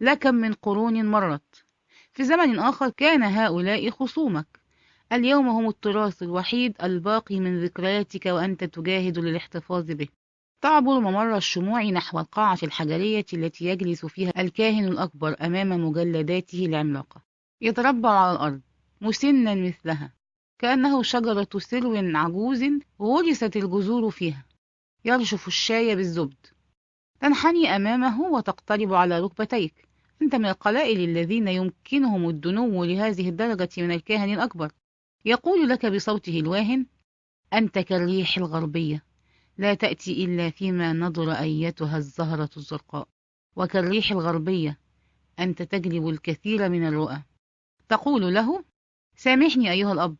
لكم 0.00 0.34
من 0.34 0.52
قرون 0.52 1.06
مرت. 1.06 1.64
في 2.12 2.24
زمن 2.24 2.58
آخر 2.58 2.90
كان 2.90 3.22
هؤلاء 3.22 3.90
خصومك. 3.90 4.63
اليوم 5.12 5.48
هم 5.48 5.68
التراث 5.68 6.22
الوحيد 6.22 6.74
الباقي 6.82 7.40
من 7.40 7.64
ذكرياتك 7.64 8.26
وأنت 8.26 8.64
تجاهد 8.64 9.18
للاحتفاظ 9.18 9.84
به. 9.84 10.08
تعبر 10.60 11.00
ممر 11.00 11.36
الشموع 11.36 11.82
نحو 11.82 12.18
القاعة 12.18 12.58
الحجرية 12.62 13.26
التي 13.32 13.64
يجلس 13.64 14.06
فيها 14.06 14.32
الكاهن 14.38 14.84
الأكبر 14.84 15.36
أمام 15.40 15.68
مجلداته 15.68 16.66
العملاقة. 16.66 17.22
يتربع 17.60 18.10
على 18.10 18.32
الأرض 18.32 18.60
مسنا 19.00 19.54
مثلها 19.54 20.12
كأنه 20.58 21.02
شجرة 21.02 21.48
سرو 21.58 21.96
عجوز 21.96 22.64
غرست 23.00 23.56
الجذور 23.56 24.10
فيها. 24.10 24.44
يرشف 25.04 25.48
الشاي 25.48 25.96
بالزبد. 25.96 26.46
تنحني 27.20 27.76
أمامه 27.76 28.20
وتقترب 28.20 28.94
على 28.94 29.20
ركبتيك. 29.20 29.88
أنت 30.22 30.34
من 30.34 30.46
القلائل 30.46 31.00
الذين 31.00 31.48
يمكنهم 31.48 32.28
الدنو 32.28 32.84
لهذه 32.84 33.28
الدرجة 33.28 33.70
من 33.78 33.90
الكاهن 33.90 34.34
الأكبر. 34.34 34.72
يقول 35.24 35.68
لك 35.68 35.86
بصوته 35.86 36.40
الواهن 36.40 36.86
أنت 37.52 37.78
كالريح 37.78 38.36
الغربية 38.36 39.04
لا 39.58 39.74
تأتي 39.74 40.24
إلا 40.24 40.50
فيما 40.50 40.92
نضر 40.92 41.32
أيتها 41.32 41.96
الزهرة 41.96 42.50
الزرقاء. 42.56 43.08
وكالريح 43.56 44.10
الغربية 44.10 44.78
أنت 45.38 45.62
تجلب 45.62 46.08
الكثير 46.08 46.68
من 46.68 46.86
الرؤى. 46.86 47.22
تقول 47.88 48.34
له 48.34 48.64
سامحني 49.16 49.70
أيها 49.70 49.92
الأب 49.92 50.16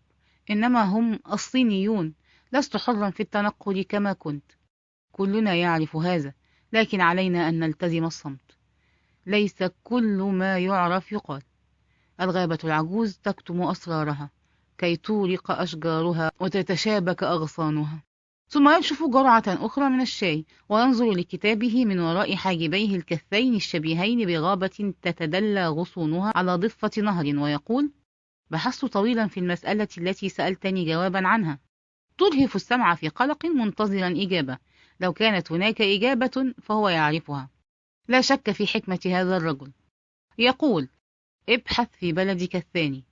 إنما 0.50 0.82
هم 0.82 1.20
الصينيون 1.32 2.14
لست 2.52 2.76
حرا 2.76 3.10
في 3.10 3.20
التنقل 3.20 3.82
كما 3.82 4.12
كنت. 4.12 4.52
كلنا 5.12 5.54
يعرف 5.54 5.96
هذا 5.96 6.34
لكن 6.72 7.00
علينا 7.00 7.48
أن 7.48 7.58
نلتزم 7.58 8.04
الصمت. 8.04 8.58
ليس 9.26 9.62
كل 9.82 10.22
ما 10.22 10.58
يعرف 10.58 11.12
يقال. 11.12 11.42
الغابة 12.20 12.58
العجوز 12.64 13.18
تكتم 13.18 13.62
أسرارها. 13.62 14.30
كي 14.78 14.96
تورق 14.96 15.50
أشجارها 15.50 16.30
وتتشابك 16.40 17.22
أغصانها. 17.22 18.02
ثم 18.48 18.78
يشرف 18.78 19.02
جرعة 19.02 19.42
أخرى 19.46 19.88
من 19.88 20.00
الشاي 20.00 20.44
وينظر 20.68 21.10
لكتابه 21.10 21.84
من 21.84 22.00
وراء 22.00 22.34
حاجبيه 22.34 22.96
الكثين 22.96 23.54
الشبيهين 23.54 24.26
بغابة 24.26 24.94
تتدلى 25.02 25.68
غصونها 25.68 26.32
على 26.36 26.54
ضفة 26.54 26.90
نهر 27.02 27.38
ويقول 27.38 27.92
بحثت 28.50 28.84
طويلا 28.84 29.26
في 29.26 29.40
المسألة 29.40 29.88
التي 29.98 30.28
سألتني 30.28 30.84
جوابا 30.84 31.26
عنها. 31.26 31.58
ترهف 32.18 32.56
السمع 32.56 32.94
في 32.94 33.08
قلق 33.08 33.46
منتظرا 33.46 34.08
إجابة. 34.08 34.58
لو 35.00 35.12
كانت 35.12 35.52
هناك 35.52 35.82
إجابة 35.82 36.54
فهو 36.62 36.88
يعرفها. 36.88 37.50
لا 38.08 38.20
شك 38.20 38.50
في 38.50 38.66
حكمة 38.66 39.00
هذا 39.06 39.36
الرجل. 39.36 39.72
يقول 40.38 40.88
ابحث 41.48 41.88
في 41.92 42.12
بلدك 42.12 42.56
الثاني. 42.56 43.04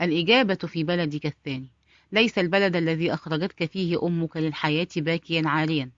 الإجابة 0.00 0.54
في 0.54 0.84
بلدك 0.84 1.26
الثاني. 1.26 1.68
ليس 2.12 2.38
البلد 2.38 2.76
الذي 2.76 3.14
أخرجتك 3.14 3.64
فيه 3.64 4.06
أمك 4.06 4.36
للحياة 4.36 4.88
باكيا 4.96 5.42
عاريا 5.46 5.90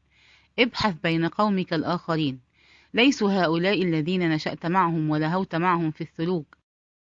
ابحث 0.59 0.95
بين 1.03 1.27
قومك 1.27 1.75
الآخرين. 1.75 2.41
ليسوا 2.95 3.31
هؤلاء 3.31 3.83
الذين 3.83 4.31
نشأت 4.31 4.67
معهم 4.67 5.11
ولهوت 5.11 5.55
معهم 5.55 5.91
في 5.91 6.01
الثلوج 6.01 6.45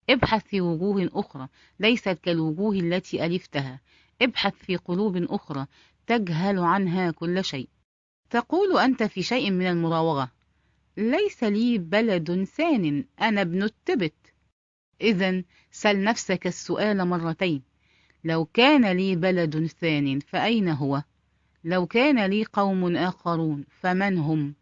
ابحث 0.09 0.43
في 0.43 0.61
وجوه 0.61 1.09
أخرى. 1.13 1.47
ليست 1.79 2.19
كالوجوه 2.23 2.75
التي 2.75 3.25
ألفتها. 3.25 3.79
ابحث 4.21 4.53
في 4.53 4.75
قلوب 4.75 5.17
أخرى. 5.17 5.65
تجهل 6.07 6.59
عنها 6.59 7.11
كل 7.11 7.43
شيء. 7.43 7.67
تقول 8.29 8.77
أنت 8.77 9.03
في 9.03 9.23
شيء 9.23 9.51
من 9.51 9.67
المراوغة. 9.67 10.31
ليس 10.97 11.43
لي 11.43 11.77
بلد 11.77 12.43
ثان 12.43 13.05
أنا 13.21 13.41
ابن 13.41 13.63
التبت. 13.63 14.13
إذا 15.01 15.43
سل 15.71 16.03
نفسك 16.03 16.47
السؤال 16.47 17.07
مرتين 17.07 17.61
لو 18.23 18.45
كان 18.45 18.91
لي 18.91 19.15
بلد 19.15 19.65
ثان 19.65 20.19
فأين 20.19 20.69
هو؟ 20.69 21.03
لو 21.63 21.85
كان 21.85 22.25
لي 22.25 22.43
قوم 22.43 22.95
آخرون 22.95 23.65
فمن 23.69 24.17
هم؟ 24.17 24.55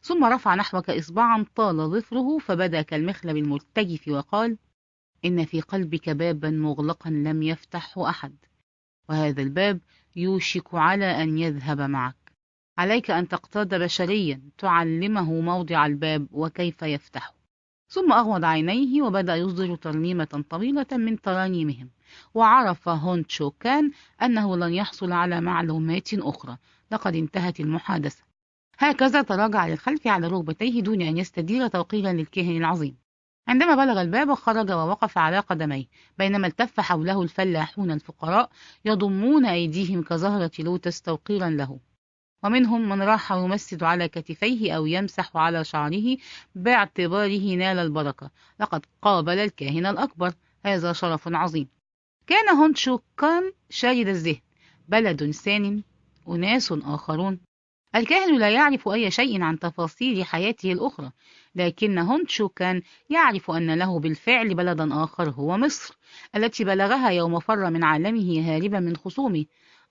ثم 0.00 0.24
رفع 0.24 0.54
نحوك 0.54 0.90
إصبعا 0.90 1.46
طال 1.54 1.76
ظفره 1.76 2.38
فبدا 2.38 2.82
كالمخلب 2.82 3.36
المرتجف 3.36 4.08
وقال 4.08 4.58
إن 5.24 5.44
في 5.44 5.60
قلبك 5.60 6.10
بابا 6.10 6.50
مغلقا 6.50 7.10
لم 7.10 7.42
يفتحه 7.42 8.10
أحد 8.10 8.36
وهذا 9.08 9.42
الباب 9.42 9.80
يوشك 10.16 10.74
على 10.74 11.22
أن 11.22 11.38
يذهب 11.38 11.80
معك 11.80 12.32
عليك 12.78 13.10
أن 13.10 13.28
تقتاد 13.28 13.74
بشريا 13.74 14.40
تعلمه 14.58 15.40
موضع 15.40 15.86
الباب 15.86 16.26
وكيف 16.32 16.82
يفتحه 16.82 17.35
ثم 17.88 18.12
أغمض 18.12 18.44
عينيه 18.44 19.02
وبدأ 19.02 19.36
يصدر 19.36 19.76
ترنيمة 19.76 20.44
طويلة 20.50 20.86
من 20.92 21.20
ترانيمهم 21.20 21.90
وعرف 22.34 22.88
هون 22.88 23.26
تشو 23.26 23.50
كان 23.50 23.90
أنه 24.22 24.56
لن 24.56 24.74
يحصل 24.74 25.12
على 25.12 25.40
معلومات 25.40 26.14
أخرى. 26.14 26.56
لقد 26.92 27.14
انتهت 27.14 27.60
المحادثة. 27.60 28.22
هكذا 28.78 29.22
تراجع 29.22 29.66
للخلف 29.66 30.06
على 30.06 30.26
ركبتيه 30.26 30.82
دون 30.82 31.02
أن 31.02 31.18
يستدير 31.18 31.68
توقيرا 31.68 32.12
للكاهن 32.12 32.56
العظيم. 32.56 32.96
عندما 33.48 33.74
بلغ 33.74 34.00
الباب 34.00 34.34
خرج 34.34 34.70
ووقف 34.70 35.18
على 35.18 35.38
قدميه. 35.38 35.84
بينما 36.18 36.46
التف 36.46 36.80
حوله 36.80 37.22
الفلاحون 37.22 37.90
الفقراء 37.90 38.50
يضمون 38.84 39.46
أيديهم 39.46 40.02
كزهرة 40.02 40.50
لوتس 40.58 41.02
توقيرا 41.02 41.50
له. 41.50 41.78
ومنهم 42.46 42.88
من 42.88 43.02
راح 43.02 43.32
يمسد 43.32 43.82
على 43.82 44.08
كتفيه 44.08 44.72
أو 44.72 44.86
يمسح 44.86 45.36
على 45.36 45.64
شعره 45.64 46.16
باعتباره 46.54 47.54
نال 47.54 47.78
البركة. 47.78 48.30
لقد 48.60 48.86
قابل 49.02 49.38
الكاهن 49.38 49.86
الأكبر. 49.86 50.32
هذا 50.66 50.92
شرف 50.92 51.28
عظيم. 51.28 51.68
كان 52.26 52.48
هونتشو 52.48 52.98
كان 53.18 53.52
شارد 53.70 54.08
الذهن. 54.08 54.40
بلد 54.88 55.30
ثان 55.30 55.82
أناس 56.28 56.72
آخرون. 56.72 57.40
الكاهن 57.94 58.38
لا 58.38 58.50
يعرف 58.50 58.88
أي 58.88 59.10
شيء 59.10 59.42
عن 59.42 59.58
تفاصيل 59.58 60.24
حياته 60.24 60.72
الأخرى 60.72 61.10
لكن 61.54 61.98
هونتشو 61.98 62.48
كان 62.48 62.82
يعرف 63.10 63.50
أن 63.50 63.78
له 63.78 64.00
بالفعل 64.00 64.54
بلدا 64.54 65.04
آخر 65.04 65.30
هو 65.30 65.56
مصر 65.56 65.98
التي 66.36 66.64
بلغها 66.64 67.10
يوم 67.10 67.38
فر 67.40 67.70
من 67.70 67.84
عالمه 67.84 68.40
هاربا 68.40 68.80
من 68.80 68.96
خصومه. 68.96 69.44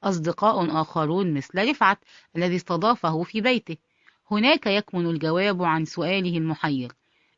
أصدقاء 0.04 0.82
آخرون 0.82 1.34
مثل 1.34 1.70
رفعت 1.70 2.00
الذي 2.36 2.56
استضافه 2.56 3.24
في 3.24 3.42
بيته. 3.42 3.78
هناك 4.32 4.68
يكمن 4.68 5.06
الجواب 5.06 5.64
عن 5.64 5.86
سؤاله 5.86 6.38
المحير. 6.38 6.92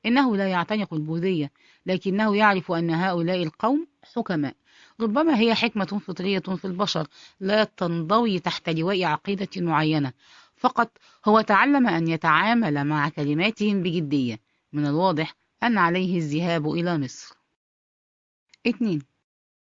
إنه 0.05 0.37
لا 0.37 0.47
يعتنق 0.47 0.93
البوذية 0.93 1.51
لكنه 1.85 2.35
يعرف 2.35 2.71
أن 2.71 2.89
هؤلاء 2.89 3.43
القوم 3.43 3.87
حكماء. 4.15 4.55
ربما 4.99 5.39
هي 5.39 5.55
حكمة 5.55 5.85
فطرية 5.85 6.39
في 6.39 6.65
البشر 6.65 7.07
لا 7.39 7.63
تنضوي 7.63 8.39
تحت 8.39 8.69
لواء 8.69 9.03
عقيدة 9.03 9.49
معينة. 9.57 10.13
فقط 10.57 10.97
هو 11.25 11.41
تعلم 11.41 11.87
أن 11.87 12.07
يتعامل 12.07 12.83
مع 12.83 13.09
كلماتهم 13.09 13.83
بجدية. 13.83 14.39
من 14.73 14.85
الواضح 14.85 15.35
أن 15.63 15.77
عليه 15.77 16.17
الذهاب 16.17 16.71
إلى 16.71 16.97
مصر. 16.97 17.35
2. 18.67 19.01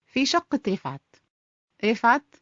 في 0.07 0.27
شقة 0.27 0.61
رفعت 0.69 1.17
رفعت 1.85 2.35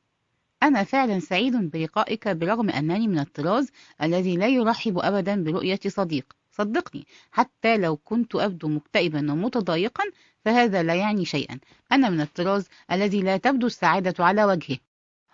أنا 0.62 0.85
فعلا 0.85 1.19
سعيد 1.19 1.57
بلقائك 1.71 2.28
برغم 2.28 2.71
أنني 2.71 3.09
من 3.09 3.19
الطراز 3.19 3.71
الذي 4.02 4.37
لا 4.37 4.49
يرحب 4.49 4.99
أبدا 4.99 5.45
برؤية 5.45 5.81
صديق. 5.87 6.37
صدقني 6.50 7.07
حتى 7.31 7.76
لو 7.76 7.97
كنت 7.97 8.35
أبدو 8.35 8.69
مكتئبا 8.69 9.33
ومتضايقا 9.33 10.04
فهذا 10.45 10.83
لا 10.83 10.95
يعني 10.95 11.25
شيئا. 11.25 11.59
أنا 11.92 12.11
من 12.11 12.21
الطراز 12.21 12.69
الذي 12.92 13.23
لا 13.23 13.37
تبدو 13.37 13.66
السعادة 13.66 14.25
على 14.25 14.45
وجهه. 14.45 14.78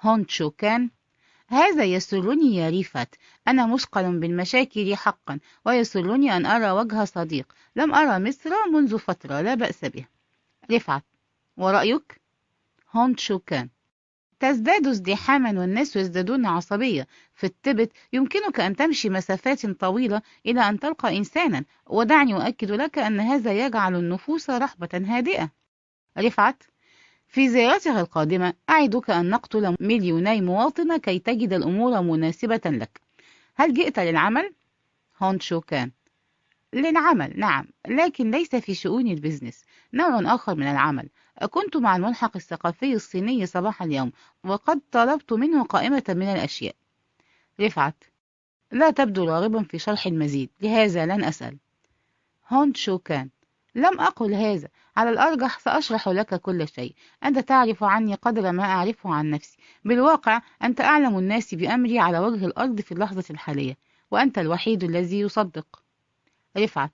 هونتشو 0.00 0.50
كان. 0.50 0.90
هذا 1.47 1.85
يسرني 1.85 2.56
يا 2.56 2.70
ريفات 2.70 3.14
أنا 3.49 3.66
مثقل 3.66 4.20
بالمشاكل 4.20 4.97
حقا 4.97 5.38
ويسرني 5.66 6.37
أن 6.37 6.47
أرى 6.47 6.70
وجه 6.70 7.04
صديق. 7.04 7.52
لم 7.76 7.94
أرى 7.94 8.25
مصر 8.25 8.50
منذ 8.73 8.99
فترة 8.99 9.40
لا 9.40 9.54
بأس 9.54 9.85
به. 9.85 10.06
رفعت 10.70 11.04
ورأيك؟ 11.56 12.20
هونتشو 12.92 13.38
كان. 13.38 13.68
تزداد 14.40 14.87
ازدحاما 14.87 15.61
والناس 15.61 15.97
يزدادون 15.97 16.47
عصبية. 16.47 17.07
في 17.35 17.45
التبت 17.45 17.92
يمكنك 18.12 18.61
أن 18.61 18.76
تمشي 18.76 19.11
مسافات 19.11 19.66
طويلة 19.66 20.23
إلى 20.47 20.61
أن 20.61 20.80
تلقى 20.80 21.16
إنسانا 21.16 21.64
ودعني 21.87 22.35
أؤكد 22.35 22.71
لك 22.71 22.99
أن 22.99 23.21
هذا 23.21 23.66
يجعل 23.66 23.95
النفوس 23.95 24.50
رحبة 24.50 24.88
هادئة. 24.95 25.50
رفعت 26.18 26.62
في 27.28 27.49
زيارتها 27.49 28.00
القادمة 28.00 28.54
أعدك 28.71 29.11
أن 29.11 29.30
نقتل 29.30 29.76
مليوني 29.80 30.40
مواطن 30.40 30.97
كي 30.97 31.18
تجد 31.18 31.52
الأمور 31.52 32.02
مناسبة 32.02 32.61
لك. 32.66 33.00
هل 33.54 33.75
جئت 33.75 33.99
للعمل؟ 33.99 34.54
هن 35.22 35.35
تشو 35.35 35.60
كان. 35.61 35.90
للعمل 36.72 37.32
نعم. 37.37 37.66
لكن 37.88 38.30
ليس 38.30 38.56
في 38.56 38.75
شؤون 38.75 39.06
البزنس 39.06 39.64
نوع 39.94 40.34
آخر 40.34 40.54
من 40.54 40.66
العمل. 40.66 41.08
كنت 41.50 41.76
مع 41.76 41.96
الملحق 41.96 42.37
الثقافي 42.37 42.94
الصيني 42.94 43.46
صباح 43.46 43.82
اليوم 43.82 44.12
وقد 44.44 44.80
طلبت 44.92 45.32
منه 45.32 45.64
قائمة 45.64 46.04
من 46.08 46.26
الأشياء. 46.26 46.75
رفعت. 47.60 48.04
لا 48.72 48.90
تبدو 48.90 49.25
راغبا 49.25 49.62
في 49.62 49.78
شرح 49.78 50.06
المزيد. 50.06 50.50
لهذا 50.60 51.06
لن 51.06 51.25
أسأل. 51.25 51.58
هونت 52.48 52.76
شو 52.76 52.98
كان؟ 52.98 53.28
لم 53.75 54.00
أقل 54.00 54.34
هذا. 54.34 54.68
على 54.96 55.10
الأرجح 55.10 55.58
سأشرح 55.58 56.08
لك 56.08 56.34
كل 56.34 56.68
شيء. 56.68 56.94
أنت 57.25 57.38
تعرف 57.38 57.84
عني 57.84 58.14
قدر 58.14 58.52
ما 58.52 58.62
أعرفه 58.62 59.14
عن 59.14 59.30
نفسي. 59.30 59.58
بالواقع 59.84 60.40
أنت 60.62 60.80
أعلم 60.80 61.18
الناس 61.18 61.54
بأمري 61.54 61.98
على 61.98 62.18
وجه 62.18 62.46
الأرض 62.46 62.80
في 62.80 62.92
اللحظة 62.92 63.25
الحالية 63.30 63.76
وأنت 64.10 64.38
الوحيد 64.38 64.84
الذي 64.84 65.20
يصدق. 65.20 65.88
رفعت 66.56 66.92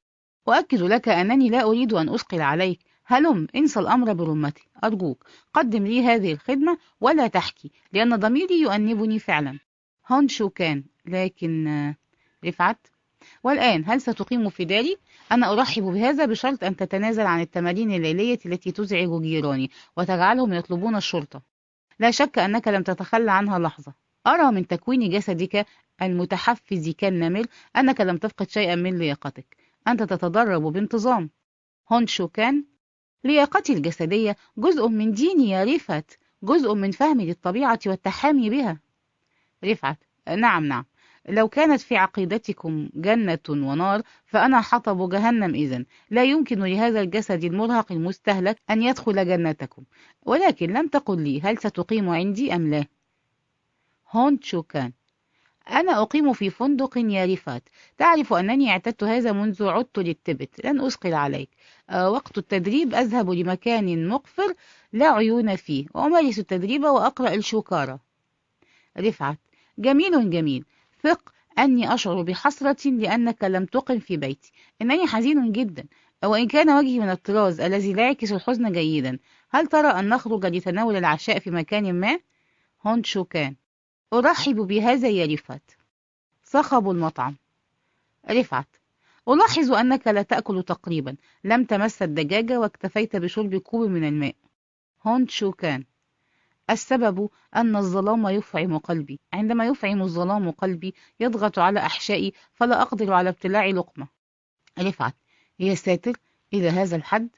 أؤكد 0.48 0.82
لك 0.82 1.08
أنني 1.08 1.50
لا 1.50 1.62
أريد 1.62 1.92
أن 1.92 2.08
أثقل 2.08 2.40
عليك. 2.40 2.80
هلم 3.06 3.46
انسى 3.56 3.80
الأمر 3.80 4.12
برمتي. 4.12 4.68
أرجوك 4.84 5.24
قدم 5.54 5.86
لي 5.86 6.02
هذه 6.02 6.32
الخدمة 6.32 6.78
ولا 7.00 7.26
تحكي 7.26 7.70
لأن 7.92 8.16
ضميري 8.16 8.60
يؤنبني 8.60 9.18
فعلا. 9.18 9.58
هونشو 10.08 10.48
كان؟ 10.48 10.84
لكن 11.06 11.94
رفعت 12.44 12.86
والآن 13.44 13.84
هل 13.86 14.00
ستقيم 14.00 14.50
في 14.50 14.64
داري؟ 14.64 14.96
أنا 15.32 15.52
أرحب 15.52 15.82
بهذا 15.82 16.26
بشرط 16.26 16.64
أن 16.64 16.76
تتنازل 16.76 17.26
عن 17.26 17.40
التمارين 17.40 17.90
الليلية 17.90 18.38
التي 18.46 18.72
تزعج 18.72 19.22
جيراني 19.22 19.70
وتجعلهم 19.96 20.52
يطلبون 20.52 20.96
الشرطة. 20.96 21.42
لا 21.98 22.10
شك 22.10 22.38
أنك 22.38 22.68
لم 22.68 22.82
تتخلى 22.82 23.32
عنها 23.32 23.58
لحظة. 23.58 23.94
أرى 24.26 24.52
من 24.52 24.66
تكوين 24.66 25.10
جسدك 25.10 25.66
المتحفز 26.02 26.88
كالنمر 26.88 27.46
أنك 27.76 28.00
لم 28.00 28.16
تفقد 28.16 28.50
شيئا 28.50 28.74
من 28.74 28.98
لياقتك. 28.98 29.56
أنت 29.88 30.02
تتدرب 30.02 30.62
بانتظام. 30.62 31.30
هونشو 31.92 32.28
كان. 32.28 32.64
لياقتي 33.24 33.72
الجسدية. 33.72 34.36
جزء 34.56 34.88
من 34.88 35.12
ديني 35.12 35.50
يا 35.50 35.64
رفعت 35.64 36.12
جزء 36.42 36.74
من 36.74 36.90
فهمي 36.90 37.26
للطبيعة 37.26 37.78
والتحامي 37.86 38.50
بها. 38.50 38.80
رفعت 39.64 39.98
نعم 40.36 40.64
نعم. 40.64 40.84
لو 41.28 41.48
كانت 41.48 41.80
في 41.80 41.96
عقيدتكم 41.96 42.88
جنة 42.94 43.38
ونار 43.48 44.02
فأنا 44.26 44.60
حطب 44.60 45.10
جهنم 45.10 45.54
إذن. 45.54 45.84
لا 46.10 46.24
يمكن 46.24 46.64
لهذا 46.64 47.00
الجسد 47.00 47.44
المرهق 47.44 47.92
المستهلك 47.92 48.56
أن 48.70 48.82
يدخل 48.82 49.26
جنتكم. 49.28 49.82
ولكن 50.22 50.72
لم 50.72 50.88
تقل 50.88 51.22
لي 51.22 51.40
هل 51.40 51.58
ستقيم 51.58 52.08
عندي 52.08 52.54
أم 52.54 52.70
لا. 52.70 52.84
هون 54.10 54.40
شوكان 54.42 54.92
أنا 55.70 56.02
أقيم 56.02 56.32
في 56.32 56.50
فندق 56.50 56.98
يا 56.98 57.24
رفات 57.24 57.68
تعرف 57.98 58.32
أنني 58.32 58.70
اعتدت 58.70 59.04
هذا 59.04 59.32
منذ 59.32 59.64
عدت 59.68 59.98
للتبت. 59.98 60.64
لن 60.64 60.80
أثقل 60.80 61.14
عليك. 61.14 61.50
أه 61.90 62.10
وقت 62.10 62.38
التدريب 62.38 62.94
أذهب 62.94 63.30
لمكان 63.30 64.08
مقفر 64.08 64.54
لا 64.92 65.06
عيون 65.06 65.56
فيه. 65.56 65.86
وأمارس 65.94 66.38
التدريب 66.38 66.84
وأقرأ 66.84 67.34
الشوكارة 67.34 68.00
رفعت. 68.98 69.38
جميل 69.78 70.30
جميل. 70.30 70.64
ثق. 71.02 71.32
أني 71.58 71.94
أشعر 71.94 72.22
بحسرة 72.22 72.90
لأنك 72.90 73.44
لم 73.44 73.64
تقم 73.64 73.98
في 73.98 74.16
بيتي. 74.16 74.52
إنني 74.82 75.06
حزين 75.06 75.52
جدا. 75.52 75.84
وإن 76.24 76.48
كان 76.48 76.70
وجهي 76.70 76.98
من 76.98 77.10
الطراز 77.10 77.60
الذي 77.60 77.92
لا 77.92 78.02
يعكس 78.06 78.32
الحزن 78.32 78.72
جيدا 78.72 79.18
هل 79.50 79.66
ترى 79.66 79.88
أن 79.88 80.08
نخرج 80.08 80.46
لتناول 80.46 80.96
العشاء 80.96 81.38
في 81.38 81.50
مكان 81.50 82.00
ما؟ 82.00 82.18
هون 82.86 83.04
شوكان 83.04 83.54
أرحب 84.14 84.54
بهذا 84.54 85.08
يا 85.08 85.26
رفعت. 85.26 85.70
صخب 86.44 86.90
المطعم. 86.90 87.36
رفعت 88.30 88.68
ألاحظ 89.28 89.72
أنك 89.72 90.06
لا 90.06 90.22
تأكل 90.22 90.62
تقريبا. 90.62 91.16
لم 91.44 91.64
تمس 91.64 92.02
الدجاجة 92.02 92.60
واكتفيت 92.60 93.16
بشرب 93.16 93.56
كوب 93.56 93.90
من 93.90 94.08
الماء. 94.08 94.34
هونت 95.06 95.30
شوكان 95.30 95.84
السبب 96.70 97.28
أن 97.56 97.76
الظلام 97.76 98.28
يفعم 98.28 98.78
قلبي. 98.78 99.20
عندما 99.32 99.66
يفعم 99.66 100.02
الظلام 100.02 100.50
قلبي 100.50 100.94
يضغط 101.20 101.58
على 101.58 101.80
أحشائي 101.80 102.32
فلا 102.54 102.82
أقدر 102.82 103.12
على 103.12 103.28
ابتلاع 103.28 103.66
لقمة. 103.66 104.08
رفعت 104.78 105.14
يا 105.58 105.74
ساتر 105.74 106.16
إلى 106.52 106.68
هذا 106.68 106.96
الحد؟ 106.96 107.28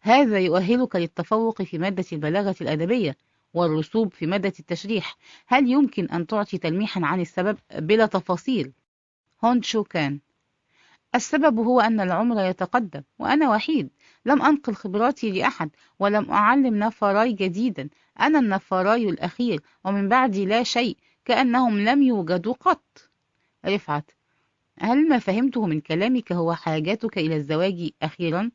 هذا 0.00 0.38
يؤهلك 0.38 0.96
للتفوق 0.96 1.62
في 1.62 1.78
مادة 1.78 2.04
البلاغة 2.12 2.56
الأدبية. 2.60 3.16
والرسوب 3.54 4.12
في 4.12 4.26
مادة 4.26 4.52
التشريح. 4.58 5.16
هل 5.46 5.70
يمكن 5.70 6.04
أن 6.04 6.26
تعطي 6.26 6.58
تلميحا 6.58 7.00
عن 7.04 7.20
السبب؟ 7.20 7.58
بلا 7.74 8.06
تفاصيل. 8.06 8.72
هونشو 9.44 9.84
كان؟ 9.84 10.20
السبب 11.14 11.58
هو 11.58 11.80
أن 11.80 12.00
العمر 12.00 12.44
يتقدم 12.44 13.02
وأنا 13.18 13.50
وحيد. 13.50 13.90
لم 14.26 14.42
أنقل 14.42 14.74
خبراتي 14.74 15.30
لأحد 15.30 15.70
ولم 15.98 16.30
أعلم 16.30 16.78
نفراي 16.78 17.32
جديدا. 17.32 17.88
أنا 18.20 18.38
النفراي 18.38 19.08
الأخير 19.08 19.60
ومن 19.84 20.08
بعدي 20.08 20.46
لا 20.46 20.62
شيء 20.62 20.96
كأنهم 21.24 21.78
لم 21.80 22.02
يوجدوا 22.02 22.54
قط. 22.54 23.10
رفعت. 23.66 24.10
هل 24.78 25.08
ما 25.08 25.18
فهمته 25.18 25.66
من 25.66 25.80
كلامك 25.80 26.32
هو 26.32 26.54
حاجاتك 26.54 27.18
إلى 27.18 27.36
الزواج 27.36 27.90
أخيرا؟ 28.02 28.50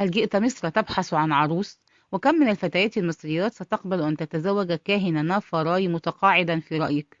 هل 0.00 0.10
جئت 0.10 0.36
مصر 0.36 0.68
تبحث 0.68 1.14
عن 1.14 1.32
عروس؟ 1.32 1.78
وكم 2.12 2.34
من 2.34 2.48
الفتيات 2.48 2.98
المصريات 2.98 3.52
ستقبل 3.52 4.02
أن 4.02 4.16
تتزوج 4.16 4.72
كاهنا 4.72 5.22
نافراي 5.22 5.88
متقاعدا 5.88 6.60
في 6.60 6.78
رأيك؟ 6.78 7.20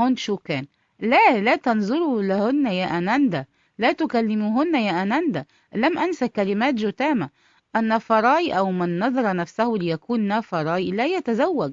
هون 0.00 0.16
شو 0.16 0.36
كان؟ 0.36 0.66
لا 1.00 1.40
لا 1.40 1.56
تنظروا 1.56 2.22
لهن 2.22 2.66
يا 2.66 2.98
أناندا. 2.98 3.46
لا 3.78 3.92
تكلموهن 3.92 4.74
يا 4.74 5.02
أناندا. 5.02 5.44
لم 5.74 5.98
أنسى 5.98 6.28
كلمات 6.28 6.74
جوتاما 6.74 7.28
النفراي 7.76 8.58
أو 8.58 8.70
من 8.70 8.98
نظر 8.98 9.36
نفسه 9.36 9.72
ليكون 9.76 10.28
نفراي 10.28 10.90
لا 10.90 11.06
يتزوج. 11.06 11.72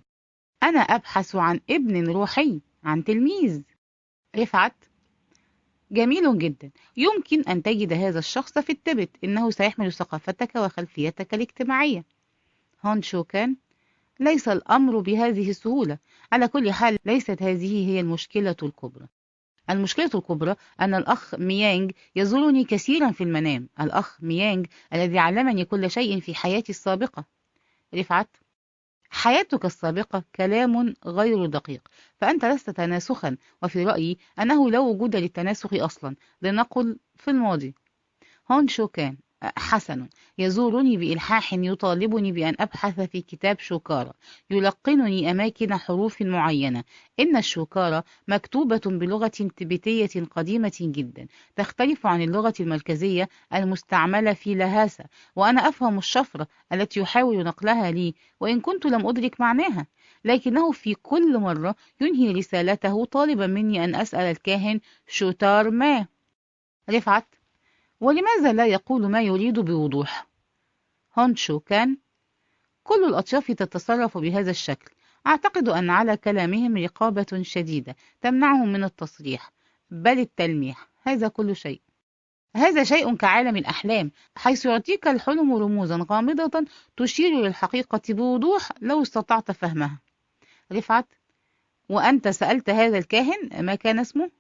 أنا 0.63 0.80
أبحث 0.80 1.36
عن 1.36 1.60
ابن 1.70 2.08
روحي 2.08 2.62
عن 2.84 3.04
تلميذ. 3.04 3.62
رفعت. 4.36 4.86
جميل 5.91 6.38
جدا. 6.38 6.72
يمكن 6.98 7.41
أن 7.41 7.63
تجد 7.63 7.94
هذا 7.94 8.20
الشخص 8.20 8.58
في 8.60 8.72
التبت. 8.72 9.10
إنه 9.24 9.52
سيحمل 9.52 9.94
ثقافتك 9.94 10.56
وخلفيتك 10.56 11.34
الاجتماعية. 11.34 12.14
هون 12.86 13.02
شوكان 13.02 13.56
ليس 14.19 14.48
الأمر 14.48 15.00
بهذه 15.00 15.50
السهولة. 15.50 15.98
على 16.32 16.48
كل 16.48 16.71
حال 16.71 16.98
ليست 17.06 17.41
هذه 17.41 17.89
هي 17.89 18.00
المشكلة 18.00 18.56
الكبرى. 18.63 19.08
المشكلة 19.69 20.10
الكبرى 20.15 20.56
أن 20.82 20.93
الأخ 20.93 21.36
ميانج 21.36 21.91
يزورني 22.15 22.63
كثيرا 22.63 23.12
في 23.12 23.24
المنام. 23.24 23.69
الأخ 23.80 24.24
ميانج 24.24 24.67
الذي 24.93 25.19
علمني 25.19 25.65
كل 25.65 25.91
شيء 25.91 26.19
في 26.19 26.36
حياتي 26.36 26.69
السابقة. 26.69 27.26
رفعت. 27.95 28.38
حياتك 29.10 29.65
السابقة 29.65 30.24
كلام 30.36 30.93
غير 31.06 31.45
دقيق. 31.45 31.88
فأنت 32.17 32.45
لست 32.45 32.69
تناسخا 32.69 33.38
وفي 33.63 33.86
رأيي 33.86 34.17
أنه 34.39 34.71
لا 34.71 34.80
وجود 34.80 35.15
للتناسخ 35.15 35.74
أصلا. 35.74 36.15
لنقل 36.41 37.00
في 37.15 37.32
الماضي. 37.32 37.76
هون 38.52 38.67
شوكان 38.67 39.17
حسن. 39.58 40.08
يزورني 40.38 40.97
بإلحاح 40.97 41.53
يطالبني 41.53 42.31
بأن 42.31 42.55
أبحث 42.60 43.01
في 43.01 43.21
كتاب 43.21 43.60
شوكارة 43.60 44.13
يلقنني 44.49 45.31
أماكن 45.31 45.75
حروف 45.75 46.21
معينة. 46.21 46.84
إن 47.19 47.38
الشوكارة 47.38 48.03
مكتوبة 48.27 48.81
بلغة 48.86 49.27
تبتية 49.27 50.25
قديمة 50.31 50.77
جدا. 50.81 51.27
تختلف 51.55 52.05
عن 52.05 52.21
اللغة 52.21 52.53
المركزية 52.60 53.29
المستعملة 53.53 54.34
في 54.34 54.55
لهاسة 54.55 55.05
وأنا 55.36 55.69
أفهم 55.69 55.97
الشفرة 55.97 56.47
التي 56.73 56.99
يحاول 56.99 57.43
نقلها 57.43 57.91
لي 57.91 58.13
وإن 58.39 58.60
كنت 58.62 58.86
لم 58.86 59.08
أدرك 59.08 59.41
معناها. 59.41 59.88
لكنه 60.25 60.71
في 60.71 60.93
كل 60.93 61.38
مرة 61.38 61.75
ينهي 62.01 62.31
رسالته 62.31 63.05
طالبا 63.05 63.47
مني 63.47 63.84
أن 63.84 63.95
أسأل 63.95 64.21
الكاهن 64.21 64.79
شوتار 65.08 65.69
ما 65.69 66.08
رفعت. 66.89 67.36
ولماذا 68.01 68.53
لا 68.53 68.65
يقول 68.65 69.08
ما 69.08 69.21
يريد 69.21 69.60
بوضوح؟ 69.60 70.27
هونشو 71.17 71.60
كان 71.60 71.97
كل 72.84 73.03
الأطياف 73.03 73.51
تتصرف 73.51 74.17
بهذا 74.17 74.51
الشكل. 74.51 74.91
أعتقد 75.27 75.69
أن 75.69 75.89
على 75.89 76.17
كلامهم 76.17 76.77
رقابة 76.77 77.41
شديدة 77.41 77.95
تمنعهم 78.21 78.73
من 78.73 78.84
التصريح 78.84 79.51
بل 79.91 80.19
التلميح. 80.19 80.88
هذا 81.01 81.27
كل 81.27 81.55
شيء. 81.55 81.81
هذا 82.55 82.84
شيء 82.84 83.15
كعالم 83.15 83.58
الأحلام 83.58 84.12
حيث 84.36 84.65
يعطيك 84.65 85.08
الحلم 85.08 85.53
رموزا 85.53 86.05
غامضة 86.12 86.65
تشير 86.97 87.31
للحقيقة 87.41 88.01
بوضوح 88.10 88.71
لو 88.81 89.01
استطعت 89.01 89.51
فهمها. 89.51 89.99
رفعت 90.71 91.05
وأنت 91.89 92.27
سألت 92.27 92.69
هذا 92.69 92.97
الكاهن 92.97 93.65
ما 93.65 93.75
كان 93.75 93.99
اسمه؟ 93.99 94.31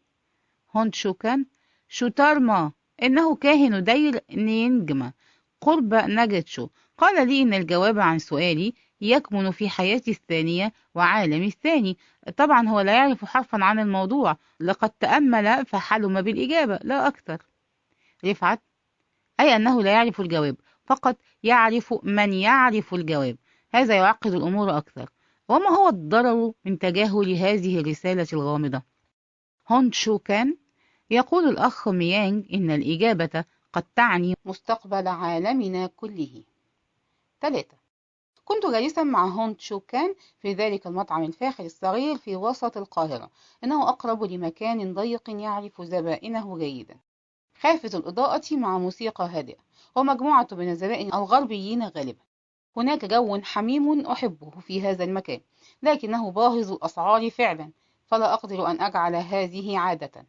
هونت 0.75 0.95
شو 0.95 1.13
كان 1.13 1.45
شوتارما. 1.87 2.71
إنه 3.03 3.35
كاهن 3.35 3.83
دير 3.83 4.19
نينجما 4.31 5.13
قرب 5.61 5.93
ناجتشو. 5.93 6.67
قال 6.97 7.27
لي 7.27 7.41
إن 7.41 7.53
الجواب 7.53 7.99
عن 7.99 8.19
سؤالي 8.19 8.73
يكمن 9.01 9.51
في 9.51 9.69
حياتي 9.69 10.11
الثانية 10.11 10.73
وعالمي 10.95 11.47
الثاني. 11.47 11.97
طبعا 12.37 12.67
هو 12.67 12.79
لا 12.79 12.93
يعرف 12.93 13.25
حرفا 13.25 13.63
عن 13.63 13.79
الموضوع. 13.79 14.37
لقد 14.59 14.89
تأمل 14.89 15.65
فحلم 15.65 16.21
بالإجابة. 16.21 16.79
لا 16.83 17.07
أكثر. 17.07 17.41
رفعت. 18.25 18.61
أي 19.39 19.55
أنه 19.55 19.83
لا 19.83 19.91
يعرف 19.91 20.21
الجواب. 20.21 20.55
فقط 20.85 21.17
يعرف 21.43 21.93
من 22.03 22.33
يعرف 22.33 22.93
الجواب. 22.93 23.37
هذا 23.73 23.95
يعقد 23.95 24.33
الأمور 24.33 24.77
أكثر. 24.77 25.09
وما 25.49 25.69
هو 25.69 25.89
الضرر 25.89 26.53
من 26.65 26.79
تجاهل 26.79 27.33
هذه 27.33 27.79
الرسالة 27.79 28.27
الغامضة؟ 28.33 28.81
هونت 29.69 29.93
شو 29.93 30.19
كان 30.19 30.57
يقول 31.09 31.49
الأخ 31.49 31.87
ميانج 31.87 32.45
إن 32.53 32.71
الإجابة 32.71 33.45
قد 33.73 33.83
تعني 33.95 34.35
مستقبل 34.45 35.07
عالمنا 35.07 35.87
كله. 35.87 36.43
ثلاثة. 37.41 37.77
كنت 38.45 38.65
جالسا 38.65 39.03
مع 39.03 39.27
هونت 39.27 39.61
شو 39.61 39.79
كان 39.79 40.15
في 40.39 40.53
ذلك 40.53 40.87
المطعم 40.87 41.23
الفاخر 41.23 41.65
الصغير 41.65 42.17
في 42.17 42.35
وسط 42.35 42.77
القاهرة. 42.77 43.29
إنه 43.63 43.89
أقرب 43.89 44.23
لمكان 44.23 44.93
ضيق 44.93 45.29
يعرف 45.29 45.81
زبائنه 45.81 46.57
جيدا. 46.57 46.95
خافت 47.61 47.95
الإضاءة 47.95 48.41
مع 48.51 48.77
موسيقى 48.77 49.29
هادئة. 49.29 49.57
ومجموعة 49.95 50.47
من 50.51 50.69
الزبائن 50.69 51.13
الغربيين 51.13 51.83
غالبا. 51.83 52.23
هناك 52.77 53.05
جو 53.05 53.41
حميم 53.43 54.05
أحبه 54.05 54.49
في 54.49 54.81
هذا 54.81 55.03
المكان. 55.03 55.41
لكنه 55.83 56.31
باهظ 56.31 56.71
الأسعار 56.71 57.29
فعلا. 57.29 57.71
فلا 58.05 58.33
أقدر 58.33 58.67
أن 58.67 58.81
أجعل 58.81 59.15
هذه 59.15 59.77
عادة. 59.77 60.25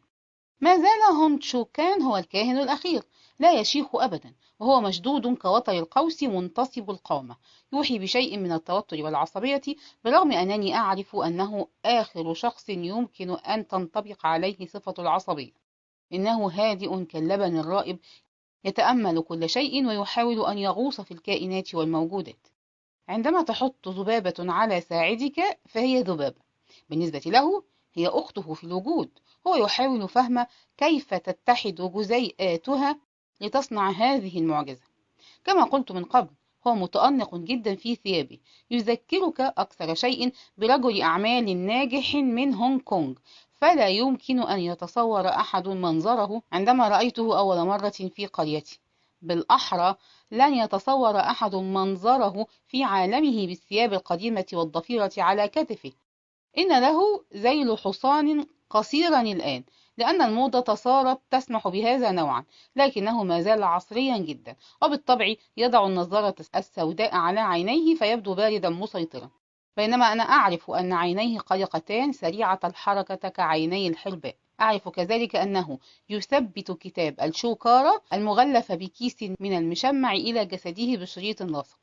ما 0.61 0.77
زال 0.77 1.15
هن 1.15 1.43
تشو 1.43 1.65
كان 1.65 2.01
هو 2.01 2.17
الكاهن 2.17 2.57
الأخير 2.57 3.03
لا 3.39 3.59
يشيخ 3.59 3.95
أبدا 3.95 4.33
وهو 4.59 4.81
مشدود 4.81 5.37
كوتر 5.37 5.71
القوس 5.71 6.23
منتصب 6.23 6.89
القامة 6.89 7.35
يوحي 7.73 7.99
بشيء 7.99 8.37
من 8.37 8.51
التوتر 8.51 9.03
والعصبية 9.03 9.61
برغم 10.05 10.31
أنني 10.31 10.75
أعرف 10.75 11.15
أنه 11.15 11.67
آخر 11.85 12.33
شخص 12.33 12.69
يمكن 12.69 13.29
أن 13.29 13.67
تنطبق 13.67 14.25
عليه 14.25 14.67
صفة 14.67 14.93
العصبية. 14.99 15.51
إنه 16.13 16.49
هادئ 16.49 17.03
كاللبن 17.03 17.59
الرائب 17.59 17.99
يتأمل 18.63 19.21
كل 19.21 19.49
شيء 19.49 19.87
ويحاول 19.87 20.45
أن 20.45 20.57
يغوص 20.57 21.01
في 21.01 21.11
الكائنات 21.11 21.75
والموجودات. 21.75 22.47
عندما 23.09 23.41
تحط 23.41 23.87
ذبابة 23.87 24.35
على 24.39 24.81
ساعدك 24.81 25.59
فهي 25.65 26.01
ذبابة. 26.01 26.41
بالنسبة 26.89 27.21
له 27.25 27.63
هي 27.93 28.07
أخته 28.07 28.53
في 28.53 28.63
الوجود. 28.63 29.09
هو 29.47 29.55
يحاول 29.55 30.09
فهم 30.09 30.45
كيف 30.77 31.13
تتحد 31.13 31.75
جزيئاتها 31.75 32.99
لتصنع 33.41 33.89
هذه 33.89 34.39
المعجزة. 34.39 34.85
كما 35.45 35.63
قلت 35.63 35.91
من 35.91 36.03
قبل 36.03 36.29
هو 36.67 36.75
متأنق 36.75 37.35
جدا 37.35 37.75
في 37.75 37.95
ثيابه. 37.95 38.37
يذكرك 38.71 39.39
أكثر 39.41 39.93
شيء 39.93 40.33
برجل 40.57 41.01
أعمال 41.01 41.57
ناجح 41.57 42.15
من 42.15 42.53
هونغ 42.53 42.79
كونغ. 42.79 43.13
فلا 43.53 43.87
يمكن 43.87 44.39
أن 44.39 44.59
يتصور 44.59 45.27
أحد 45.27 45.67
منظره 45.67 46.41
عندما 46.51 46.87
رأيته 46.87 47.39
أول 47.39 47.57
مرة 47.67 47.89
في 47.89 48.25
قريتي 48.25 48.79
بالأحرى 49.21 49.95
لن 50.31 50.53
يتصور 50.53 51.19
أحد 51.19 51.55
منظره 51.55 52.47
في 52.67 52.83
عالمه 52.83 53.47
بالثياب 53.47 53.93
القديمة 53.93 54.45
والضفيرة 54.53 55.11
على 55.17 55.47
كتفه. 55.47 55.91
إن 56.57 56.81
له 56.81 57.23
ذيل 57.35 57.77
حصان 57.77 58.45
قصيرا 58.69 59.21
الآن 59.21 59.63
لأن 59.97 60.21
الموضة 60.21 60.75
صارت 60.75 61.19
تسمح 61.31 61.67
بهذا 61.67 62.11
نوعا 62.11 62.43
لكنه 62.75 63.23
ما 63.23 63.41
زال 63.41 63.63
عصريا 63.63 64.17
جدا 64.17 64.55
وبالطبع 64.81 65.33
يضع 65.57 65.87
النظارة 65.87 66.35
السوداء 66.55 67.15
على 67.15 67.39
عينيه 67.39 67.95
فيبدو 67.95 68.33
باردا 68.33 68.69
مسيطرا. 68.69 69.29
بينما 69.77 70.13
أنا 70.13 70.23
أعرف 70.23 70.71
أن 70.71 70.93
عينيه 70.93 71.39
قلقتان 71.39 72.11
سريعة 72.11 72.59
الحركة 72.63 73.29
كعيني 73.29 73.87
الحرباء. 73.87 74.35
أعرف 74.61 74.89
كذلك 74.89 75.35
أنه 75.35 75.79
يثبت 76.09 76.71
كتاب 76.71 77.19
الشوكارة 77.21 78.01
المغلف 78.13 78.71
بكيس 78.71 79.23
من 79.39 79.57
المشمع 79.57 80.11
إلى 80.11 80.45
جسده 80.45 80.95
بشريط 80.95 81.41
لاصق 81.43 81.79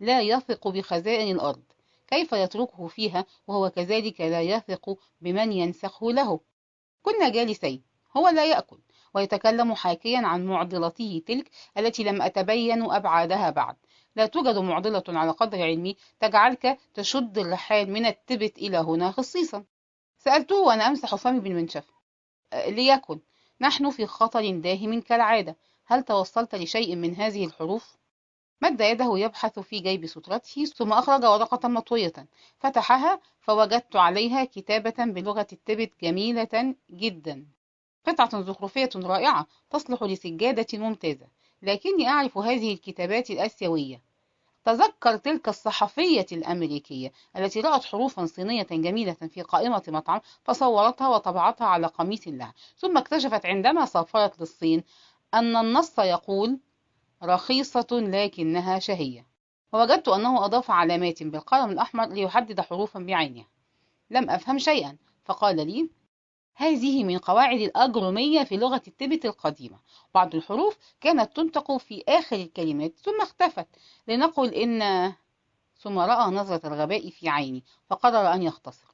لا 0.00 0.20
يثق 0.20 0.68
بخزائن 0.68 1.36
الأرض. 1.36 1.62
كيف 2.06 2.32
يتركه 2.32 2.86
فيها 2.86 3.24
وهو 3.46 3.70
كذلك 3.70 4.20
لا 4.20 4.42
يثق 4.42 4.98
بمن 5.20 5.52
ينسخه 5.52 6.12
له؟ 6.12 6.40
كنا 7.02 7.28
جالسين 7.28 7.82
هو 8.16 8.28
لا 8.28 8.46
يأكل 8.46 8.78
ويتكلم 9.14 9.74
حاكيا 9.74 10.18
عن 10.18 10.46
معضلته 10.46 11.22
تلك 11.26 11.50
التي 11.78 12.04
لم 12.04 12.22
أتبين 12.22 12.82
أبعادها 12.82 13.50
بعد. 13.50 13.76
لا 14.16 14.26
توجد 14.26 14.58
معضلة 14.58 15.02
على 15.08 15.30
قدر 15.30 15.62
علمي 15.62 15.96
تجعلك 16.20 16.78
تشد 16.94 17.38
الرحال 17.38 17.90
من 17.90 18.06
التبت 18.06 18.58
إلى 18.58 18.78
هنا 18.78 19.10
خصيصا. 19.10 19.64
سألته 20.18 20.56
وأنا 20.56 20.86
أمسح 20.86 21.14
فمي 21.14 21.40
بالمنشف 21.40 21.84
ليكن 22.54 23.20
نحن 23.60 23.90
في 23.90 24.06
خطر 24.06 24.50
داهم 24.50 25.00
كالعادة. 25.00 25.56
هل 25.86 26.02
توصلت 26.02 26.54
لشيء 26.54 26.96
من 26.96 27.14
هذه 27.16 27.46
الحروف؟ 27.46 27.96
مد 28.62 28.80
يده 28.80 29.18
يبحث 29.18 29.58
في 29.58 29.80
جيب 29.80 30.06
سترته 30.06 30.64
ثم 30.64 30.92
أخرج 30.92 31.24
ورقة 31.24 31.68
مطوية 31.68 32.12
فتحها 32.58 33.20
فوجدت 33.40 33.96
عليها 33.96 34.44
كتابة 34.44 34.94
بلغة 34.98 35.46
التبت 35.52 35.92
جميلة 36.02 36.74
جدا. 36.90 37.46
قطعة 38.06 38.40
زخرفية 38.42 38.90
رائعة 38.96 39.46
تصلح 39.70 40.02
لسجادة 40.02 40.78
ممتازة 40.78 41.26
لكني 41.62 42.08
أعرف 42.08 42.38
هذه 42.38 42.72
الكتابات 42.72 43.30
الآسيوية. 43.30 44.02
تذكر 44.64 45.16
تلك 45.16 45.48
الصحفية 45.48 46.26
الأمريكية 46.32 47.12
التي 47.36 47.60
رأت 47.60 47.84
حروفا 47.84 48.26
صينية 48.26 48.66
جميلة 48.70 49.12
في 49.12 49.42
قائمة 49.42 49.82
مطعم 49.88 50.20
فصورتها 50.44 51.08
وطبعتها 51.08 51.66
على 51.66 51.86
قميص 51.86 52.28
لها 52.28 52.54
ثم 52.76 52.98
اكتشفت 52.98 53.46
عندما 53.46 53.84
سافرت 53.84 54.40
للصين 54.40 54.84
أن 55.34 55.56
النص 55.56 55.98
يقول 55.98 56.58
رخيصة 57.22 57.86
لكنها 57.92 58.78
شهية. 58.78 59.26
ووجدت 59.72 60.08
أنه 60.08 60.44
أضاف 60.44 60.70
علامات 60.70 61.22
بالقلم 61.22 61.70
الأحمر 61.70 62.06
ليحدد 62.06 62.60
حروفا 62.60 63.00
بعينها 63.00 63.46
لم 64.10 64.30
أفهم 64.30 64.58
شيئا. 64.58 64.96
فقال 65.24 65.56
لي 65.56 65.90
هذه 66.54 67.04
من 67.04 67.18
قواعد 67.18 67.60
الأجرومية 67.60 68.44
في 68.44 68.56
لغة 68.56 68.82
التبت 68.88 69.24
القديمة. 69.24 69.78
بعض 70.14 70.34
الحروف 70.34 70.78
كانت 71.00 71.36
تنطق 71.36 71.76
في 71.76 72.04
آخر 72.08 72.36
الكلمات 72.36 72.98
ثم 72.98 73.20
اختفت. 73.22 73.66
لنقل 74.08 74.54
إن 74.54 75.12
ثم 75.78 75.98
رأى 75.98 76.30
نظرة 76.30 76.68
الغباء 76.68 77.10
في 77.10 77.28
عيني 77.28 77.64
فقرر 77.86 78.34
أن 78.34 78.42
يختصر. 78.42 78.86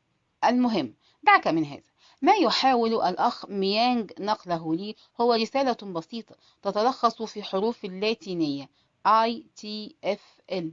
المهم 0.45 0.95
دعك 1.23 1.49
من 1.49 1.65
هذا. 1.65 1.90
ما 2.23 2.33
يحاول 2.33 2.95
الأخ 2.95 3.47
ميانج 3.49 4.13
نقله 4.21 4.75
لي 4.75 4.97
هو 5.21 5.33
رسالة 5.33 5.93
بسيطة 5.93 6.37
تتلخص 6.63 7.23
في 7.23 7.43
حروف 7.43 7.85
اللاتينية 7.85 8.69
I 9.07 9.43
T 9.61 9.67
F 10.07 10.43
L 10.53 10.65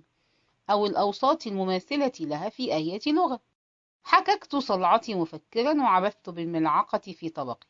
أو 0.69 0.85
الأوساط 0.85 1.47
المماثلة 1.47 2.11
لها 2.19 2.49
في 2.49 2.73
أي 2.73 2.99
لغة. 3.07 3.39
حككت 4.03 4.55
صلعتي 4.55 5.15
مفكرا 5.15 5.81
وعبثت 5.81 6.29
بالملعقة 6.29 6.97
في 7.11 7.29
طبقي. 7.29 7.67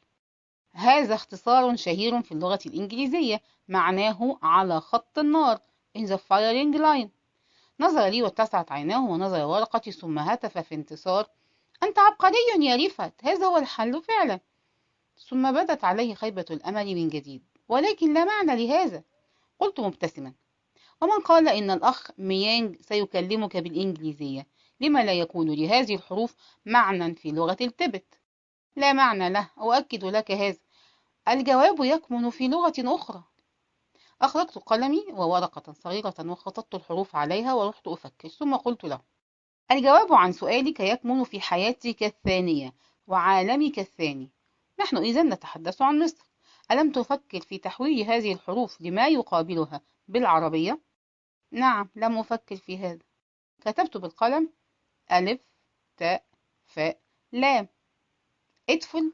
هذا 0.72 1.16
اختصار 1.16 1.76
شهير 1.76 2.22
في 2.22 2.32
اللغة 2.32 2.60
الإنجليزية 2.66 3.42
معناه 3.68 4.40
على 4.42 4.82
خط 4.82 5.20
النار 5.20 5.60
in 5.98 6.02
the 6.02 6.18
firing 6.18 6.78
line. 6.78 7.10
نظر 7.80 8.08
لي 8.08 8.24
واتسعت 8.24 8.72
عيناه 8.72 9.10
ونظر 9.10 9.46
ورقتي 9.46 9.92
ثم 9.92 10.20
هتف 10.20 10.58
في 10.58 10.76
انتصار 10.76 11.28
أنت 11.84 12.00
عبقري 12.00 12.36
يا 12.60 12.76
رفعت 12.76 13.14
هذا 13.24 13.46
هو 13.46 13.58
الحل 13.58 14.02
فعلا. 14.02 14.40
ثم 15.30 15.52
بدت 15.52 15.84
عليه 15.84 16.16
خيبة 16.16 16.46
الأمل 16.52 16.86
من 16.96 17.10
جديد. 17.10 17.44
ولكن 17.70 18.14
لا 18.14 18.26
معنى 18.26 18.68
لهذا. 18.68 19.04
قلت 19.60 19.80
مبتسما. 19.80 20.34
ومن 21.02 21.20
قال 21.26 21.48
إن 21.48 21.72
الأخ 21.72 22.12
ميانج 22.18 22.82
سيكلمك 22.82 23.58
بالإنجليزية. 23.58 24.48
لما 24.80 25.04
لا 25.04 25.14
يكون 25.14 25.52
لهذه 25.52 25.96
الحروف 25.96 26.36
معنى 26.66 27.16
في 27.16 27.32
لغة 27.32 27.58
التبت؟ 27.62 28.20
لا 28.76 28.94
معنى 28.94 29.30
له. 29.30 29.50
أؤكد 29.58 30.06
لك 30.06 30.32
هذا. 30.32 30.58
الجواب 31.28 31.76
يكمن 31.80 32.30
في 32.30 32.48
لغة 32.48 32.74
أخرى. 32.78 33.24
أخرجت 34.22 34.58
قلمي 34.58 35.06
وورقة 35.14 35.74
صغيرة 35.74 36.16
وخططت 36.20 36.76
الحروف 36.76 37.16
عليها 37.16 37.54
ورحت 37.54 37.88
أفكر. 37.88 38.30
ثم 38.30 38.56
قلت 38.56 38.84
له. 38.84 39.17
الجواب 39.72 40.14
عن 40.14 40.32
سؤالك 40.32 40.80
يكمن 40.80 41.24
في 41.24 41.42
حياتك 41.42 42.04
الثانية 42.04 42.74
وعالمك 43.08 43.80
الثاني. 43.80 44.32
نحن 44.80 44.98
إذا 44.98 45.24
نتحدث 45.24 45.82
عن 45.82 46.04
مصر. 46.04 46.26
ألم 46.72 46.92
تفكر 46.92 47.42
في 47.42 47.58
تحويل 47.58 48.02
هذه 48.02 48.34
الحروف 48.34 48.82
لما 48.82 49.08
يقابلها 49.08 49.82
بالعربية؟ 50.08 50.80
نعم 51.52 51.90
لم 51.96 52.18
أفكر 52.18 52.56
في 52.56 52.78
هذا. 52.78 53.04
كتبت 53.62 53.98
بالقلم 53.98 54.54
ألف 55.12 55.42
تاء 55.98 56.26
فاء 56.66 57.00
لام 57.32 57.68
ادفل. 58.70 59.14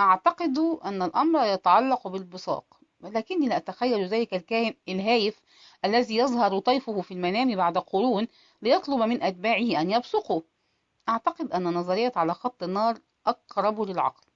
أعتقد 0.00 0.58
أن 0.84 1.02
الأمر 1.02 1.44
يتعلق 1.44 2.08
بالبصاق 2.08 2.77
ولكني 3.00 3.48
لا 3.48 3.56
أتخيل 3.56 4.06
ذلك 4.06 4.34
الكاهن 4.34 4.74
الهايف 4.88 5.40
الذي 5.84 6.16
يظهر 6.16 6.58
طيفه 6.58 7.00
في 7.00 7.14
المنام 7.14 7.56
بعد 7.56 7.78
قرون 7.78 8.28
ليطلب 8.62 9.00
من 9.00 9.22
أتباعه 9.22 9.80
أن 9.80 9.90
يبصقوا 9.90 10.42
أعتقد 11.08 11.52
أن 11.52 11.64
نظرية 11.64 12.12
على 12.16 12.34
خط 12.34 12.62
النار 12.62 12.98
أقرب 13.26 13.80
للعقل. 13.80 14.26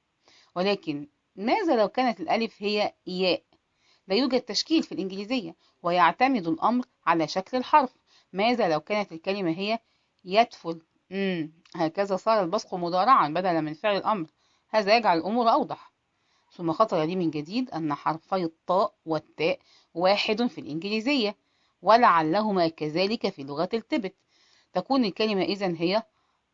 ولكن 0.54 1.08
ماذا 1.36 1.76
لو 1.76 1.88
كانت 1.88 2.20
الألف 2.20 2.54
هي 2.58 2.94
ياء؟ 3.06 3.42
لا 4.08 4.14
يوجد 4.14 4.40
تشكيل 4.40 4.82
في 4.82 4.92
الإنجليزية 4.92 5.54
ويعتمد 5.82 6.48
الأمر 6.48 6.84
على 7.06 7.28
شكل 7.28 7.56
الحرف. 7.56 7.90
ماذا 8.32 8.68
لو 8.68 8.80
كانت 8.80 9.12
الكلمة 9.12 9.50
هي 9.50 9.78
يدفل. 10.24 10.82
هكذا 11.74 12.16
صار 12.16 12.42
البصق 12.42 12.74
مضارعا 12.74 13.28
بدلا 13.28 13.60
من 13.60 13.74
فعل 13.74 13.96
الأمر. 13.96 14.26
هذا 14.70 14.96
يجعل 14.96 15.18
الأمور 15.18 15.52
أوضح. 15.52 15.91
ثم 16.56 16.72
خطر 16.72 17.02
لي 17.02 17.16
من 17.16 17.30
جديد 17.30 17.70
أن 17.70 17.94
حرفي 17.94 18.44
الطاء 18.44 18.94
والتاء 19.06 19.58
واحد 19.94 20.46
في 20.46 20.60
الإنجليزية 20.60 21.36
ولعلهما 21.82 22.68
كذلك 22.68 23.28
في 23.28 23.42
لغة 23.42 23.68
التبت. 23.74 24.14
تكون 24.72 25.04
الكلمة 25.04 25.42
إذن 25.42 25.76
هي 25.76 26.02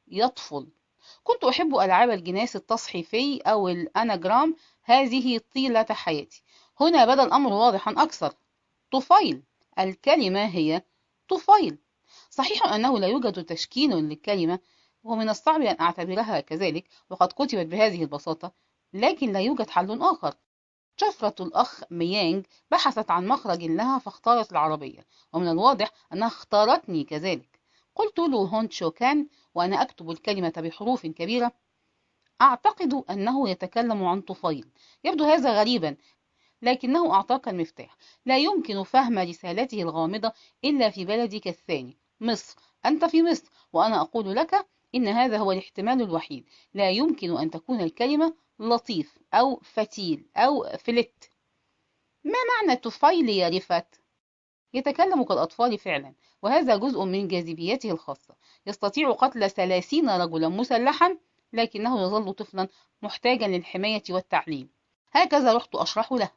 يطفل. 0.09 0.67
كنت 1.25 1.45
أحب 1.45 1.77
ألعاب 1.77 2.11
الجناس 2.11 2.57
التصحيفي 2.57 3.41
أو 3.41 3.69
الأناجرام 3.69 4.57
هذه 4.83 5.41
طيلة 5.55 5.87
حياتي. 5.91 6.43
هنا 6.81 7.05
بدا 7.05 7.23
الأمر 7.23 7.53
واضحا 7.53 7.95
أكثر. 8.03 8.35
طفيل. 8.91 9.43
الكلمة 9.79 10.45
هي 10.45 10.83
طفيل. 11.29 11.79
صحيح 12.31 12.67
أنه 12.67 12.99
لا 12.99 13.07
يوجد 13.07 13.45
تشكيل 13.45 13.91
للكلمة 13.91 14.59
ومن 15.05 15.29
الصعب 15.29 15.61
أن 15.61 15.77
أعتبرها 15.81 16.41
كذلك 16.41 16.85
وقد 17.11 17.33
كتبت 17.33 17.67
بهذه 17.67 18.03
البساطة 18.03 18.53
لكن 18.93 19.33
لا 19.33 19.41
يوجد 19.41 19.71
حل 19.71 20.03
آخر. 20.03 20.35
شفرة 20.97 21.35
الأخ 21.41 21.83
ميانج 21.91 22.47
بحثت 22.71 23.11
عن 23.11 23.27
مخرج 23.27 23.65
لها 23.65 23.99
فاختارت 23.99 24.53
العربية 24.53 25.07
ومن 25.33 25.49
الواضح 25.49 25.91
أنها 26.13 26.29
اختارتني 26.29 27.05
كذلك. 27.05 27.61
قلت 27.95 28.19
له 28.19 28.39
هونت 28.39 28.73
شوكان 28.73 29.29
وأنا 29.55 29.83
أكتب 29.83 30.11
الكلمة 30.11 30.53
بحروف 30.57 31.07
كبيرة. 31.07 31.53
أعتقد 32.41 33.05
أنه 33.11 33.49
يتكلم 33.49 34.05
عن 34.05 34.21
طفيل. 34.21 34.71
يبدو 35.05 35.25
هذا 35.25 35.61
غريبا 35.61 35.97
لكنه 36.63 37.15
أعطاك 37.15 37.49
المفتاح. 37.49 37.97
لا 38.27 38.39
يمكن 38.39 38.83
فهم 38.83 39.19
رسالته 39.19 39.83
الغامضة 39.83 40.33
إلا 40.65 40.91
في 40.91 41.05
بلدك 41.05 41.49
الثاني 41.49 41.99
مصر. 42.21 42.57
أنت 42.87 43.05
في 43.05 43.23
مصر 43.23 43.51
وأنا 43.73 44.01
أقول 44.01 44.37
لك 44.37 44.67
إن 44.95 45.09
هذا 45.09 45.39
هو 45.39 45.53
الاحتمال 45.53 46.03
الوحيد. 46.03 46.45
لا 46.75 46.91
يمكن 46.91 47.37
أن 47.37 47.51
تكون 47.51 47.81
الكلمة 47.81 48.35
لطيف 48.59 49.19
أو 49.35 49.61
فتيل 49.63 50.27
أو 50.37 50.67
فلت. 50.79 51.31
ما 52.25 52.39
معنى 52.49 52.77
طفيل 52.77 53.29
يا 53.29 53.49
رفت؟ 53.49 54.01
يتكلم 54.75 55.23
كالأطفال 55.23 55.79
فعلا 55.79 56.15
وهذا 56.43 56.77
جزء 56.77 57.05
من 57.05 57.29
جاذبيته 57.29 57.91
الخاصة. 57.91 58.35
يستطيع 58.67 59.13
قتل 59.13 59.51
ثلاثين 59.51 60.11
رجلا 60.11 60.49
مسلحا 60.49 61.19
لكنه 61.53 62.03
يظل 62.03 62.33
طفلا 62.33 62.69
محتاجا 63.03 63.49
للحماية 63.49 64.03
والتعليم. 64.11 64.69
هكذا 65.13 65.55
رحت 65.55 65.75
أشرح 65.75 66.13
له. 66.13 66.31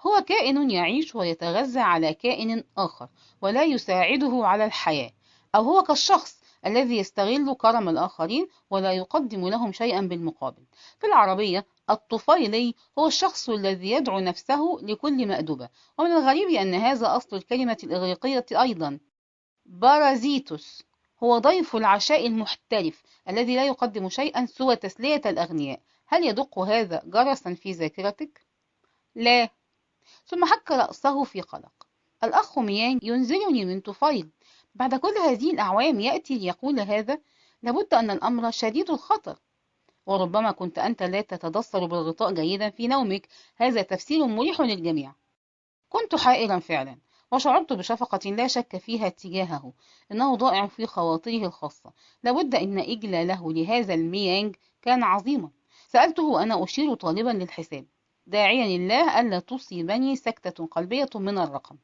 هو 0.00 0.24
كائن 0.26 0.70
يعيش 0.70 1.14
ويتغذى 1.14 1.80
على 1.80 2.14
كائن 2.14 2.64
آخر 2.76 3.08
ولا 3.42 3.64
يساعده 3.64 4.40
على 4.46 4.64
الحياة 4.64 5.12
أو 5.54 5.62
هو 5.62 5.82
كالشخص 5.82 6.40
الذي 6.66 6.98
يستغل 6.98 7.54
كرم 7.54 7.88
الآخرين 7.88 8.48
ولا 8.70 8.92
يقدم 8.92 9.48
لهم 9.48 9.72
شيئا 9.72 10.00
بالمقابل. 10.00 10.62
في 10.98 11.06
العربية 11.06 11.66
الطفيلي 11.90 12.74
هو 12.98 13.06
الشخص 13.06 13.48
الذي 13.48 13.90
يدعو 13.90 14.20
نفسه 14.20 14.78
لكل 14.82 15.26
مأدبة 15.26 15.68
ومن 15.98 16.10
الغريب 16.10 16.48
أن 16.48 16.74
هذا 16.74 17.16
أصل 17.16 17.36
الكلمة 17.36 17.76
الإغريقية 17.84 18.46
أيضا. 18.52 18.98
بارازيتوس 19.66 20.82
هو 21.22 21.38
ضيف 21.38 21.76
العشاء 21.76 22.26
المحترف 22.26 23.02
الذي 23.28 23.56
لا 23.56 23.66
يقدم 23.66 24.08
شيئا 24.08 24.46
سوى 24.46 24.76
تسلية 24.76 25.22
الأغنياء. 25.26 25.80
هل 26.06 26.24
يدق 26.24 26.58
هذا 26.58 27.02
جرسا 27.04 27.54
في 27.54 27.72
ذاكرتك؟ 27.72 28.46
لا. 29.14 29.48
ثم 30.26 30.44
حك 30.44 30.70
رأسه 30.70 31.24
في 31.24 31.40
قلق. 31.40 31.86
الأخ 32.24 32.58
ميانج 32.58 33.04
ينزلني 33.04 33.64
من 33.64 33.80
طفيل. 33.80 34.30
بعد 34.76 34.94
كل 34.94 35.14
هذه 35.26 35.50
الأعوام 35.50 36.00
يأتي 36.00 36.38
ليقول 36.38 36.80
هذا 36.80 37.18
لابد 37.62 37.94
أن 37.94 38.10
الأمر 38.10 38.50
شديد 38.50 38.90
الخطر. 38.90 39.38
وربما 40.06 40.50
كنت 40.50 40.78
أنت 40.78 41.02
لا 41.02 41.20
تتدثر 41.20 41.86
بالغطاء 41.86 42.32
جيدا 42.32 42.70
في 42.70 42.86
نومك. 42.88 43.28
هذا 43.56 43.82
تفسير 43.82 44.26
مريح 44.26 44.60
للجميع. 44.60 45.12
كنت 45.88 46.14
حائرا 46.14 46.58
فعلا 46.58 46.96
وشعرت 47.32 47.72
بشفقة 47.72 48.30
لا 48.30 48.46
شك 48.46 48.76
فيها 48.76 49.08
تجاهه. 49.08 49.72
إنه 50.12 50.36
ضائع 50.36 50.66
في 50.66 50.86
خواطره 50.86 51.46
الخاصة. 51.46 51.92
لابد 52.22 52.54
أن 52.54 52.78
إجلاله 52.78 53.52
لهذا 53.52 53.94
الميانج 53.94 54.56
كان 54.82 55.02
عظيما. 55.02 55.50
سألته 55.88 56.22
وأنا 56.22 56.64
أشير 56.64 56.94
طالبا 56.94 57.30
للحساب. 57.30 57.86
داعيا 58.26 58.76
الله 58.76 59.20
ألا 59.20 59.38
تصيبني 59.38 60.16
سكتة 60.16 60.66
قلبية 60.66 61.10
من 61.14 61.38
الرقم. 61.38 61.76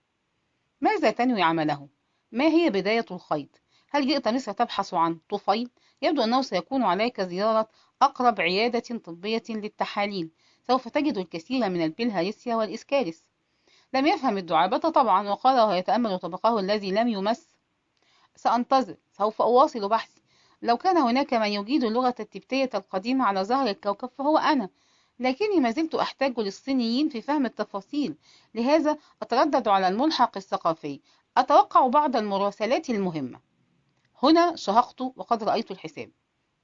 ماذا 0.80 1.10
تنوي 1.10 1.42
عمله؟ 1.42 1.88
ما 2.32 2.44
هي 2.44 2.70
بداية 2.70 3.04
الخيط؟ 3.10 3.60
هل 3.90 4.06
جئت 4.06 4.28
مصر 4.28 4.52
تبحث 4.52 4.94
عن 4.94 5.18
طفيل؟ 5.30 5.70
يبدو 6.02 6.24
أنه 6.24 6.42
سيكون 6.42 6.82
عليك 6.82 7.20
زيارة 7.20 7.68
أقرب 8.02 8.40
عيادة 8.40 8.98
طبية 8.98 9.42
للتحاليل. 9.50 10.30
سوف 10.66 10.88
تجد 10.88 11.18
الكثير 11.18 11.68
من 11.68 11.84
البلهارسيا 11.84 12.56
والإسكارس 12.56 13.24
لم 13.94 14.06
يفهم 14.06 14.38
الدعابة 14.38 14.78
طبعا 14.78 15.28
وقال 15.28 15.56
وهو 15.56 15.72
يتأمل 15.72 16.18
طبقه 16.18 16.58
الذي 16.58 16.90
لم 16.90 17.08
يمس. 17.08 17.48
سأنتظر 18.36 18.96
سوف 19.18 19.42
أواصل 19.42 19.88
بحثي. 19.88 20.22
لو 20.62 20.76
كان 20.76 20.96
هناك 20.96 21.34
من 21.34 21.48
يجيد 21.48 21.84
اللغة 21.84 22.14
التبتية 22.20 22.70
القديمة 22.74 23.24
على 23.24 23.44
ظهر 23.44 23.66
الكوكب 23.68 24.10
فهو 24.18 24.38
أنا. 24.38 24.68
لكني 25.18 25.60
ما 25.60 25.70
زلت 25.70 25.94
أحتاج 25.94 26.40
للصينيين 26.40 27.08
في 27.08 27.22
فهم 27.22 27.46
التفاصيل. 27.46 28.16
لهذا 28.54 28.98
أتردد 29.22 29.68
على 29.68 29.88
الملحق 29.88 30.36
الثقافي. 30.36 31.00
أتوقع 31.36 31.86
بعض 31.86 32.16
المراسلات 32.16 32.90
المهمة. 32.90 33.40
هنا 34.22 34.56
شهقت 34.56 35.00
وقد 35.00 35.44
رأيت 35.44 35.70
الحساب. 35.70 36.10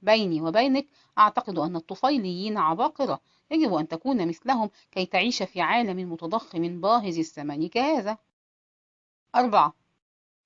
بيني 0.01 0.41
وبينك 0.41 0.87
أعتقد 1.17 1.59
أن 1.59 1.75
الطفيليين 1.75 2.57
عباقرة. 2.57 3.21
يجب 3.51 3.73
أن 3.73 3.87
تكون 3.87 4.27
مثلهم 4.27 4.69
كي 4.91 5.05
تعيش 5.05 5.43
في 5.43 5.61
عالم 5.61 6.11
متضخم 6.11 6.81
باهظ 6.81 7.17
الثمن 7.17 7.69
كهذا. 7.69 8.17
أربعة. 9.35 9.73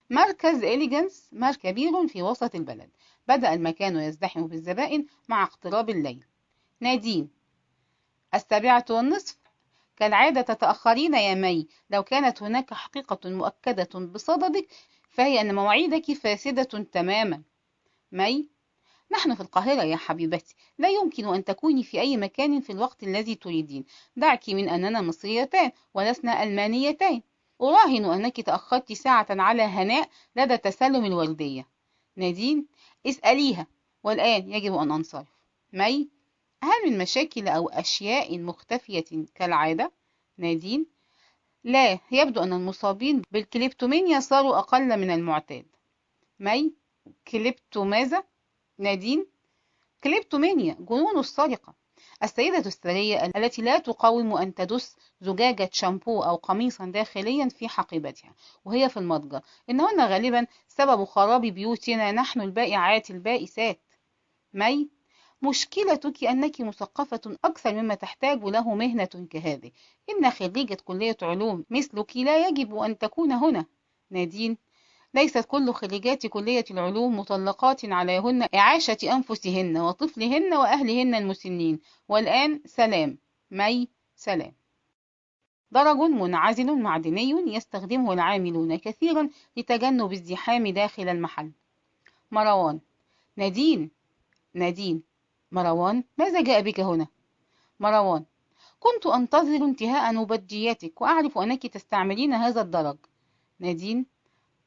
مركز 0.10 0.64
إليجنس 0.64 1.30
مر 1.32 1.56
كبير 1.56 2.08
في 2.08 2.22
وسط 2.22 2.56
البلد. 2.56 2.90
بدأ 3.28 3.54
المكان 3.54 3.98
يزدحم 3.98 4.48
بالزبائن 4.48 5.06
مع 5.30 5.44
اقتراب 5.44 5.90
الليل. 5.90 6.26
نادين. 6.80 7.30
السابعة 8.34 8.86
والنصف. 8.90 9.43
كالعادة 9.96 10.42
تتأخرين 10.42 11.14
يا 11.14 11.36
مي. 11.36 11.68
لو 11.90 12.04
كانت 12.04 12.44
هناك 12.44 12.74
حقيقة 12.74 13.30
مؤكدة 13.30 14.00
بصددك 14.00 14.68
فهي 15.10 15.42
أن 15.42 15.56
مواعيدك 15.56 16.14
فاسدة 16.14 16.64
تماما. 16.64 17.42
مي 18.12 18.48
نحن 19.12 19.36
في 19.36 19.42
القاهرة 19.42 19.84
يا 19.84 19.96
حبيبتي. 19.96 20.56
لا 20.78 20.90
يمكن 20.90 21.28
أن 21.28 21.44
تكوني 21.44 21.84
في 21.84 22.02
أي 22.02 22.18
مكان 22.18 22.62
في 22.62 22.72
الوقت 22.72 23.04
الذي 23.04 23.36
تريدين. 23.36 23.86
دعك 24.16 24.50
من 24.50 24.70
أننا 24.70 25.02
مصريتان 25.02 25.72
ولسنا 25.94 26.44
ألمانيتين 26.44 27.24
أراهن 27.62 28.06
أنك 28.06 28.42
تأخرت 28.42 28.94
ساعة 28.94 29.28
على 29.30 29.64
هناء 29.64 30.10
لدى 30.36 30.58
تسلم 30.58 31.06
الوردية. 31.06 31.68
نادين 32.16 32.66
اسأليها. 33.08 33.68
والآن 34.04 34.52
يجب 34.52 34.74
أن 34.74 34.92
أنصرف. 34.92 35.28
مي 35.74 36.10
هل 36.64 36.92
من 36.92 36.98
مشاكل 36.98 37.48
أو 37.48 37.70
أشياء 37.70 38.40
مختفية 38.40 39.26
كالعادة؟ 39.36 39.92
نادين 40.38 40.86
لا 41.64 42.00
يبدو 42.12 42.44
أن 42.44 42.54
المصابين 42.54 43.22
بالكليبتومانيا 43.32 44.20
صاروا 44.20 44.58
أقل 44.58 45.00
من 45.00 45.12
المعتاد 45.12 45.66
مي 46.40 46.74
كليبتو 47.28 47.84
ماذا؟ 47.84 48.24
نادين 48.78 49.26
كليبتومانيا 50.04 50.78
جنون 50.80 51.20
السرقة 51.20 51.74
السيدة 52.24 52.58
الثرية 52.58 53.26
التي 53.26 53.62
لا 53.62 53.78
تقاوم 53.80 54.34
أن 54.34 54.56
تدس 54.56 54.96
زجاجة 55.22 55.70
شامبو 55.74 56.22
أو 56.22 56.36
قميصا 56.36 56.86
داخليا 56.86 57.50
في 57.50 57.68
حقيبتها 57.68 58.34
وهي 58.66 58.90
في 58.90 58.98
المتجر 58.98 59.42
إنهن 59.70 60.02
غالبا 60.02 60.48
سبب 60.68 61.04
خراب 61.06 61.42
بيوتنا 61.42 62.12
نحن 62.12 62.42
البائعات 62.42 63.12
البائسات 63.12 63.80
مي 64.54 64.90
مشكلتك 65.44 66.24
أنك 66.24 66.62
مثقفة 66.62 67.38
أكثر 67.46 67.74
مما 67.74 67.96
تحتاج 67.96 68.44
له 68.44 68.76
مهنة 68.76 69.28
كهذه. 69.30 69.72
إن 70.10 70.30
خريجة 70.32 70.78
كلية 70.86 71.18
علوم 71.22 71.66
مثلك 71.70 72.18
لا 72.18 72.48
يجب 72.48 72.76
أن 72.76 72.98
تكون 72.98 73.32
هنا. 73.32 73.66
نادين. 74.10 74.58
ليست 75.14 75.46
كل 75.46 75.74
خريجات 75.74 76.28
كلية 76.28 76.66
العلوم 76.72 77.20
مطلقات 77.20 77.86
عليهن 77.86 78.48
إعاشة 78.56 78.98
أنفسهن 79.04 79.78
وطفلهن 79.78 80.54
وأهلهن 80.54 81.16
المسنين. 81.16 81.80
والآن 82.10 82.62
سلام. 82.66 83.18
مي 83.52 83.88
سلام. 84.16 84.54
درج 85.72 85.98
منعزل 85.98 86.82
معدني 86.82 87.56
يستخدمه 87.56 88.14
العاملون 88.14 88.76
كثيرا 88.76 89.30
لتجنب 89.58 90.12
الزحام 90.12 90.68
داخل 90.68 91.10
المحل. 91.10 91.52
مروان. 92.32 92.80
نادين. 93.38 93.92
نادين. 94.54 95.13
مروان 95.54 96.04
ماذا 96.18 96.42
جاء 96.42 96.62
بك 96.62 96.80
هنا؟ 96.80 97.08
مروان 97.80 98.26
كنت 98.80 99.06
أنتظر 99.06 99.56
انتهاء 99.56 100.14
مبجياتك 100.14 101.02
وأعرف 101.02 101.38
أنك 101.38 101.68
تستعملين 101.68 102.34
هذا 102.34 102.62
الدرج. 102.62 102.98
نادين 103.60 104.06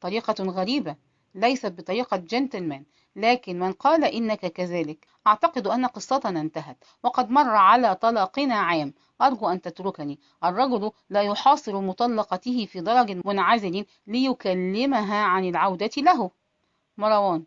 طريقة 0.01 0.43
غريبة 0.43 0.95
ليست 1.35 1.71
بطريقة 1.71 2.17
جنتلمان 2.17 2.83
لكن 3.15 3.59
من 3.59 3.71
قال 3.71 4.03
إنك 4.03 4.39
كذلك 4.39 5.07
أعتقد 5.27 5.67
أن 5.67 5.85
قصتنا 5.85 6.41
انتهت 6.41 6.77
وقد 7.03 7.29
مر 7.29 7.49
على 7.49 7.95
طلاقنا 7.95 8.55
عام. 8.55 8.93
أرجو 9.21 9.47
أن 9.47 9.61
تتركني. 9.61 10.19
الرجل 10.43 10.91
لا 11.09 11.21
يحاصر 11.21 11.81
مطلقته 11.81 12.65
في 12.65 12.81
درج 12.81 13.21
منعزل 13.25 13.85
ليكلمها 14.07 15.23
عن 15.23 15.45
العودة 15.45 15.91
له. 15.97 16.31
مروان 16.97 17.43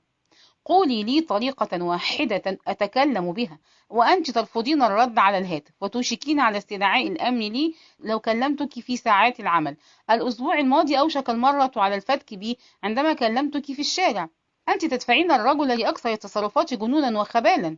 قولي 0.64 1.02
لي 1.02 1.20
طريقة 1.20 1.82
واحدة 1.84 2.58
أتكلم 2.66 3.32
بها 3.32 3.58
وأنت 3.88 4.30
ترفضين 4.30 4.82
الرد 4.82 5.18
على 5.18 5.38
الهاتف 5.38 5.72
وتوشكين 5.80 6.40
على 6.40 6.58
استدعاء 6.58 7.08
الأمن 7.08 7.52
لي 7.52 7.74
لو 8.00 8.20
كلمتك 8.20 8.80
في 8.80 8.96
ساعات 8.96 9.40
العمل. 9.40 9.76
الأسبوع 10.10 10.58
الماضي 10.58 10.98
أوشك 10.98 11.30
المرة 11.30 11.72
على 11.76 11.94
الفتك 11.94 12.34
بي 12.34 12.58
عندما 12.82 13.12
كلمتك 13.12 13.64
في 13.64 13.80
الشارع. 13.80 14.28
أنت 14.68 14.84
تدفعين 14.84 15.30
الرجل 15.32 15.68
لأكثر 15.68 16.12
التصرفات 16.12 16.74
جنونا 16.74 17.20
وخبالا. 17.20 17.76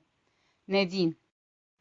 نادين. 0.68 1.21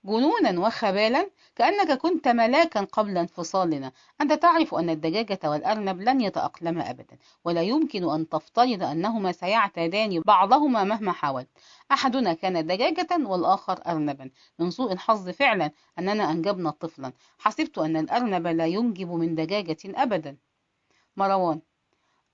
جنونا 0.05 0.59
وخبالا 0.59 1.29
كأنك 1.55 1.91
كنت 1.91 2.27
ملاكا 2.27 2.81
قبل 2.83 3.17
انفصالنا. 3.17 3.91
أنت 4.21 4.33
تعرف 4.33 4.75
أن 4.75 4.89
الدجاجة 4.89 5.39
والأرنب 5.43 6.01
لن 6.01 6.21
يتأقلما 6.21 6.89
أبدا 6.89 7.17
ولا 7.45 7.61
يمكن 7.61 8.09
أن 8.09 8.29
تفترض 8.29 8.83
أنهما 8.83 9.31
سيعتادان 9.31 10.21
بعضهما 10.25 10.83
مهما 10.83 11.11
حاولت. 11.11 11.49
أحدنا 11.91 12.33
كان 12.33 12.67
دجاجة 12.67 13.07
والآخر 13.11 13.79
أرنبا. 13.87 14.29
من 14.59 14.71
سوء 14.71 14.91
الحظ 14.91 15.29
فعلا 15.29 15.71
أننا 15.99 16.31
أنجبنا 16.31 16.69
طفلا. 16.69 17.13
حسبت 17.39 17.77
أن 17.77 17.97
الأرنب 17.97 18.47
لا 18.47 18.65
ينجب 18.65 19.11
من 19.11 19.35
دجاجة 19.35 19.77
أبدا. 19.85 20.37
مروان 21.17 21.61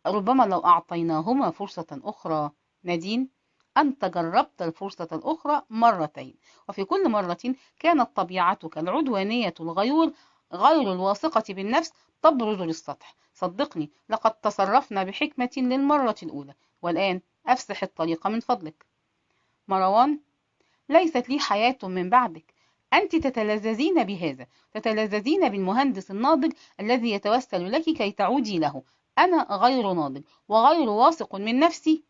ربما 0.05 0.43
لو 0.43 0.59
أعطيناهما 0.59 1.51
فرصة 1.51 2.01
أخرى 2.03 2.51
نادين؟ 2.83 3.36
أنت 3.77 4.05
جربت 4.05 4.61
الفرصة 4.61 5.07
الأخرى 5.11 5.61
مرتين. 5.69 6.35
وفي 6.69 6.83
كل 6.83 7.09
مرة 7.09 7.55
كانت 7.79 8.09
طبيعتك 8.15 8.77
العدوانية 8.77 9.53
الغيور 9.59 10.11
غير 10.53 10.93
الواثقة 10.93 11.53
بالنفس 11.53 11.93
تبرز 12.21 12.61
للسطح. 12.61 13.15
صدقني 13.33 13.89
لقد 14.09 14.31
تصرفنا 14.33 15.03
بحكمة 15.03 15.49
للمرة 15.57 16.15
الأولى. 16.23 16.53
والآن 16.81 17.21
أفسح 17.47 17.83
الطريق 17.83 18.27
من 18.27 18.39
فضلك. 18.39 18.85
مروان 19.67 20.19
ليست 20.89 21.29
لي 21.29 21.39
حياة 21.39 21.77
من 21.83 22.09
بعدك. 22.09 22.53
أنت 22.93 23.15
تتلذذين 23.15 24.03
بهذا. 24.03 24.47
تتلذذين 24.73 25.49
بالمهندس 25.49 26.11
الناضج 26.11 26.51
الذي 26.79 27.11
يتوسل 27.11 27.71
لك 27.71 27.83
كي 27.83 28.11
تعودي 28.11 28.59
له. 28.59 28.83
أنا 29.17 29.47
غير 29.49 29.93
ناضج 29.93 30.21
وغير 30.47 30.89
واثق 30.89 31.35
من 31.35 31.59
نفسي. 31.59 32.03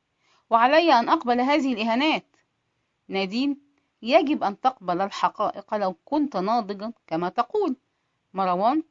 وعلي 0.49 0.93
أن 0.93 1.09
أقبل 1.09 1.41
هذه 1.41 1.73
الإهانات. 1.73 2.25
نادين 3.07 3.57
يجب 4.01 4.43
أن 4.43 4.59
تقبل 4.59 5.01
الحقائق 5.01 5.75
لو 5.75 5.95
كنت 6.05 6.37
ناضجا 6.37 6.93
كما 7.07 7.29
تقول. 7.29 7.75
مروان 8.33 8.83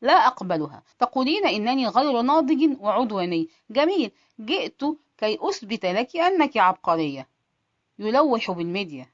لا 0.00 0.12
أقبلها. 0.12 0.82
تقولين 0.98 1.46
إنني 1.46 1.88
غير 1.88 2.22
ناضج 2.22 2.76
وعدواني. 2.80 3.48
جميل. 3.70 4.10
جئت 4.40 4.84
كي 5.18 5.38
أثبت 5.40 5.86
لك 5.86 6.16
أنك 6.16 6.56
عبقرية. 6.56 7.28
يلوح 7.98 8.50
بالميديا. 8.50 9.06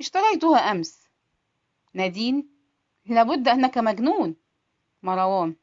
اشتريتها 0.00 0.58
أمس. 0.58 1.08
نادين 1.94 2.48
لابد 3.06 3.48
أنك 3.48 3.78
مجنون. 3.78 4.34
مروان 5.02 5.54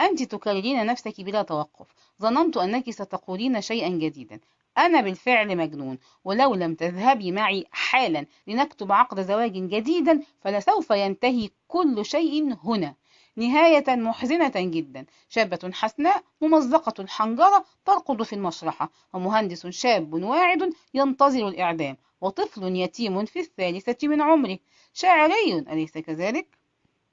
أنت 0.00 0.22
تكررين 0.22 0.86
نفسك 0.86 1.20
بلا 1.20 1.42
توقف. 1.42 1.86
ظننت 2.22 2.56
أنك 2.56 2.90
ستقولين 2.90 3.60
شيئا 3.60 3.88
جديدا. 3.88 4.40
أنا 4.78 5.00
بالفعل 5.00 5.56
مجنون 5.56 5.98
ولو 6.24 6.54
لم 6.54 6.74
تذهبي 6.74 7.32
معي 7.32 7.66
حالا 7.70 8.26
لنكتب 8.46 8.92
عقد 8.92 9.20
زواج 9.20 9.52
جديدا 9.52 10.20
فلسوف 10.40 10.90
ينتهي 10.90 11.50
كل 11.68 12.04
شيء 12.04 12.56
هنا. 12.64 12.94
نهاية 13.36 13.84
محزنة 13.88 14.52
جدا 14.56 15.06
شابة 15.28 15.70
حسناء 15.72 16.22
ممزقة 16.40 16.94
الحنجرة 16.98 17.64
ترقد 17.84 18.22
في 18.22 18.32
المشرحة 18.32 18.90
ومهندس 19.12 19.66
شاب 19.66 20.14
واعد 20.14 20.72
ينتظر 20.94 21.48
الإعدام 21.48 21.96
وطفل 22.20 22.76
يتيم 22.76 23.24
في 23.24 23.40
الثالثة 23.40 24.08
من 24.08 24.22
عمره. 24.22 24.58
شاعري 24.92 25.58
أليس 25.58 25.98
كذلك؟ 25.98 26.58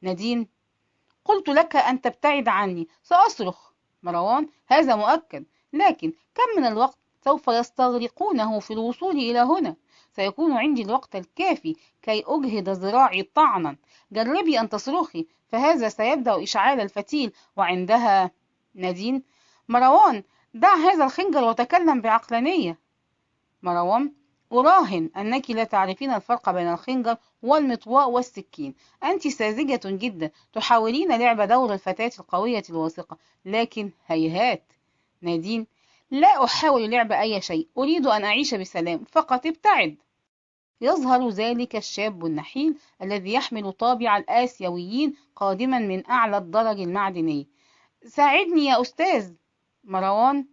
نادين. 0.01 0.47
قلت 1.25 1.49
لك 1.49 1.75
أن 1.75 2.01
تبتعد 2.01 2.47
عني 2.47 2.87
سأصرخ. 3.03 3.71
مروان. 4.03 4.49
هذا 4.67 4.95
مؤكد. 4.95 5.45
لكن 5.73 6.13
كم 6.35 6.61
من 6.61 6.65
الوقت 6.65 6.97
سوف 7.23 7.47
يستغرقونه 7.47 8.59
في 8.59 8.73
الوصول 8.73 9.15
إلى 9.15 9.39
هنا. 9.39 9.75
سيكون 10.15 10.51
عندي 10.51 10.81
الوقت 10.81 11.15
الكافي 11.15 11.75
كي 12.01 12.23
أجهد 12.27 12.69
ذراعي 12.69 13.23
طعنا. 13.23 13.75
جربي 14.11 14.59
أن 14.59 14.69
تصرخي 14.69 15.27
فهذا 15.47 15.89
سيبدأ 15.89 16.43
إشعال 16.43 16.79
الفتيل. 16.81 17.33
وعندها 17.57 18.31
نادين. 18.73 19.23
مروان 19.69 20.23
دع 20.53 20.75
هذا 20.75 21.05
الخنجر 21.05 21.43
وتكلم 21.43 22.01
بعقلانية. 22.01 22.79
مروان 23.63 24.13
أراهن 24.53 25.09
أنك 25.17 25.51
لا 25.51 25.63
تعرفين 25.63 26.13
الفرق 26.13 26.49
بين 26.49 26.67
الخنجر 26.67 27.17
والمطواء 27.41 28.09
والسكين. 28.09 28.75
أنت 29.03 29.27
ساذجة 29.27 29.81
جدا. 29.85 30.31
تحاولين 30.53 31.17
لعب 31.17 31.41
دور 31.41 31.73
الفتاة 31.73 32.11
القوية 32.19 32.63
الواثقة 32.69 33.17
لكن 33.45 33.91
هيهات. 34.07 34.73
نادين 35.21 35.67
لا 36.13 36.43
أحاول 36.43 36.91
لعب 36.91 37.11
أي 37.11 37.41
شيء. 37.41 37.67
أريد 37.77 38.07
أن 38.07 38.23
أعيش 38.23 38.53
بسلام. 38.53 39.03
فقط 39.11 39.45
ابتعد. 39.45 39.97
يظهر 40.81 41.29
ذلك 41.29 41.75
الشاب 41.75 42.25
النحيل 42.25 42.75
الذي 43.01 43.33
يحمل 43.33 43.71
طابع 43.71 44.17
الآسيويين 44.17 45.15
قادما 45.35 45.79
من 45.79 46.09
أعلى 46.09 46.37
الدرج 46.37 46.79
المعدني. 46.79 47.47
ساعدني 48.05 48.65
يا 48.65 48.81
أستاذ. 48.81 49.33
مروان. 49.83 50.45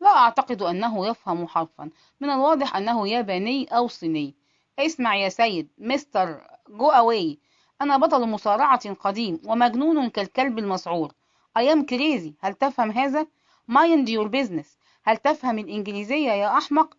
لا 0.00 0.16
أعتقد 0.16 0.62
أنه 0.62 1.06
يفهم 1.06 1.46
حرفا. 1.48 1.90
من 2.20 2.30
الواضح 2.30 2.76
أنه 2.76 3.08
ياباني 3.08 3.64
أو 3.64 3.88
صيني. 3.88 4.34
اسمع 4.78 5.16
يا 5.16 5.28
سيد 5.28 5.68
مستر 5.78 6.40
جو 6.68 6.88
أواي 6.88 7.38
أنا 7.80 7.96
بطل 7.96 8.28
مصارعة 8.28 8.94
قديم 8.94 9.40
ومجنون 9.44 10.08
كالكلب 10.08 10.58
المسعور. 10.58 11.12
I 11.58 11.62
am 11.62 11.84
crazy. 11.84 12.32
هل 12.40 12.54
تفهم 12.54 12.90
هذا؟ 12.90 13.26
mind 13.70 14.08
your 14.08 14.28
business. 14.28 14.78
هل 15.06 15.16
تفهم 15.16 15.58
الإنجليزية 15.58 16.30
يا 16.30 16.58
أحمق؟ 16.58 16.96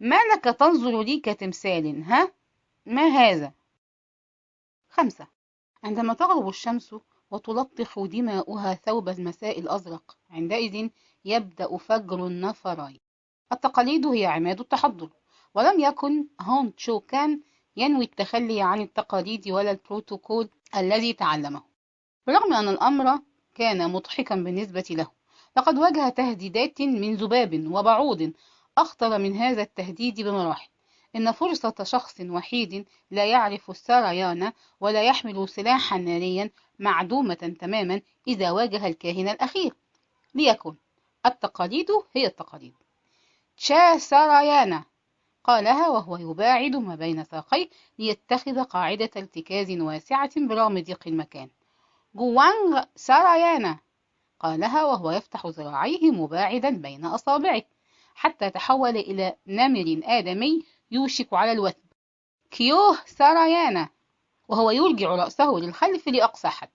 ما 0.00 0.16
لك 0.32 0.44
تنظر 0.44 1.02
لي 1.02 1.20
كتمثال 1.20 2.02
ها؟ 2.02 2.32
ما 2.86 3.02
هذا؟ 3.02 3.52
خمسة 4.88 5.26
عندما 5.84 6.14
تغرب 6.14 6.48
الشمس 6.48 6.94
وتلطخ 7.30 8.04
دماؤها 8.04 8.74
ثوب 8.74 9.08
المساء 9.08 9.58
الأزرق 9.58 10.16
عندئذ 10.30 10.88
يبدأ 11.24 11.76
فجر 11.76 12.26
النفرين 12.26 13.00
التقاليد 13.52 14.06
هي 14.06 14.26
عماد 14.26 14.60
التحضر 14.60 15.10
ولم 15.54 15.80
يكن 15.80 16.26
هون 16.40 16.74
تشو 16.74 17.00
كان 17.00 17.40
ينوي 17.76 18.04
التخلي 18.04 18.62
عن 18.62 18.80
التقاليد 18.80 19.48
ولا 19.48 19.70
البروتوكول 19.70 20.48
الذي 20.76 21.12
تعلمه 21.12 21.62
برغم 22.26 22.54
أن 22.54 22.68
الأمر 22.68 23.18
كان 23.54 23.90
مضحكا 23.90 24.34
بالنسبة 24.34 24.84
له 24.90 25.23
لقد 25.56 25.78
واجه 25.78 26.08
تهديدات 26.08 26.80
من 26.80 27.14
ذباب 27.14 27.66
وبعوض 27.72 28.32
أخطر 28.78 29.18
من 29.18 29.36
هذا 29.36 29.62
التهديد 29.62 30.20
بمراحل. 30.20 30.68
إن 31.16 31.32
فرصة 31.32 31.74
شخص 31.82 32.20
وحيد 32.20 32.86
لا 33.10 33.24
يعرف 33.24 33.70
السريان 33.70 34.52
ولا 34.80 35.02
يحمل 35.02 35.48
سلاحا 35.48 35.98
ناريا 35.98 36.50
معدومة 36.78 37.56
تماما 37.60 38.00
إذا 38.28 38.50
واجه 38.50 38.86
الكاهن 38.86 39.28
الأخير. 39.28 39.74
ليكن 40.34 40.74
التقاليد 41.26 41.86
هي 42.12 42.26
التقاليد. 42.26 42.74
تشا 43.56 43.98
سرايانا 43.98 44.84
قالها 45.44 45.88
وهو 45.88 46.16
يباعد 46.16 46.76
ما 46.76 46.94
بين 46.94 47.24
ساقيه 47.24 47.68
ليتخذ 47.98 48.62
قاعدة 48.62 49.10
ارتكاز 49.16 49.70
واسعة 49.70 50.30
برغم 50.36 50.78
ضيق 50.78 51.00
المكان. 51.06 51.48
جوانغ 52.14 52.84
سرايانا 52.96 53.78
قالها 54.40 54.84
وهو 54.84 55.10
يفتح 55.10 55.46
ذراعيه 55.46 56.10
مباعدا 56.10 56.70
بين 56.70 57.04
أصابعه 57.04 57.62
حتى 58.14 58.50
تحول 58.50 58.96
إلى 58.96 59.34
نمر 59.46 60.00
آدمي 60.04 60.62
يوشك 60.90 61.32
على 61.32 61.52
الوثب 61.52 61.84
كيوه 62.50 62.98
ساريانا 63.06 63.88
وهو 64.48 64.70
يرجع 64.70 65.08
رأسه 65.08 65.50
للخلف 65.50 66.08
لأقصى 66.08 66.48
حد. 66.48 66.68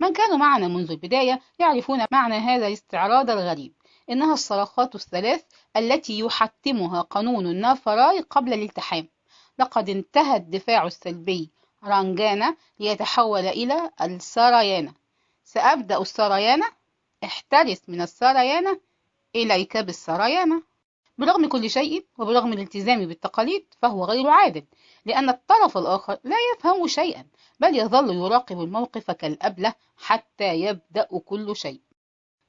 من 0.00 0.12
كانوا 0.12 0.36
معنا 0.36 0.68
منذ 0.68 0.90
البداية 0.90 1.40
يعرفون 1.58 2.04
معنى 2.10 2.34
هذا 2.34 2.66
الاستعراض 2.66 3.30
الغريب 3.30 3.72
إنها 4.10 4.32
الصرخات 4.32 4.94
الثلاث 4.94 5.44
التي 5.76 6.18
يحتمها 6.18 7.02
قانون 7.02 7.46
النافراي 7.46 8.20
قبل 8.20 8.52
الالتحام. 8.52 9.08
لقد 9.58 9.88
انتهى 9.88 10.36
الدفاع 10.36 10.86
السلبي 10.86 11.50
رانجانا 11.84 12.56
ليتحول 12.80 13.46
إلى 13.46 13.90
الساريانا 14.02 14.92
سأبدأ 15.52 16.02
السريانة 16.02 16.66
احترس 17.24 17.88
من 17.88 18.00
السريانة 18.00 18.80
إليك 19.36 19.76
بالسريانة 19.76 20.62
برغم 21.18 21.48
كل 21.48 21.70
شيء 21.70 22.06
وبرغم 22.18 22.52
الالتزام 22.52 23.06
بالتقاليد 23.06 23.74
فهو 23.82 24.04
غير 24.04 24.28
عادل 24.28 24.64
لأن 25.04 25.28
الطرف 25.28 25.78
الآخر 25.78 26.18
لا 26.24 26.36
يفهم 26.54 26.86
شيئا 26.86 27.26
بل 27.60 27.76
يظل 27.76 28.16
يراقب 28.16 28.60
الموقف 28.60 29.10
كالأبلة 29.10 29.74
حتى 29.96 30.54
يبدأ 30.54 31.08
كل 31.24 31.56
شيء. 31.56 31.80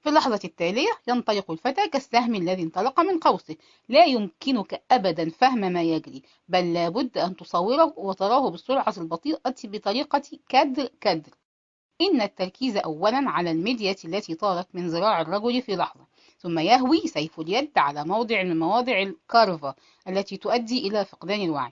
في 0.02 0.10
اللحظة 0.10 0.40
التالية 0.44 0.92
ينطلق 1.08 1.52
الفتى 1.52 1.90
كالسهم 1.90 2.36
الذي 2.36 2.64
انطلق 2.64 3.00
من 3.00 3.20
قوسه. 3.20 3.56
لا 3.90 4.06
يمكنك 4.06 4.84
أبدا 4.92 5.30
فهم 5.30 5.60
ما 5.60 5.84
يجري 5.84 6.24
بل 6.48 6.74
لابد 6.74 7.18
أن 7.18 7.36
تصوره 7.36 7.94
وتراه 7.98 8.50
بالسرعة 8.50 8.94
البطيئة 8.98 9.56
بطريقة 9.64 10.22
كدر 10.50 10.90
كدر. 11.02 11.43
إن 12.02 12.22
التركيز 12.22 12.78
أولا 12.78 13.30
على 13.30 13.52
المدية 13.52 13.96
التي 14.06 14.36
طارت 14.36 14.68
من 14.74 14.88
ذراع 14.88 15.22
الرجل 15.22 15.62
في 15.62 15.76
لحظة 15.76 16.06
ثم 16.40 16.60
يهوي 16.60 17.02
سيف 17.08 17.40
اليد 17.40 17.78
على 17.78 18.04
موضع 18.06 18.44
من 18.44 18.60
مواضع 18.60 19.02
الكارفة 19.02 19.76
التي 20.08 20.38
تؤدي 20.38 20.88
إلى 20.88 21.06
فقدان 21.06 21.42
الوعي. 21.42 21.72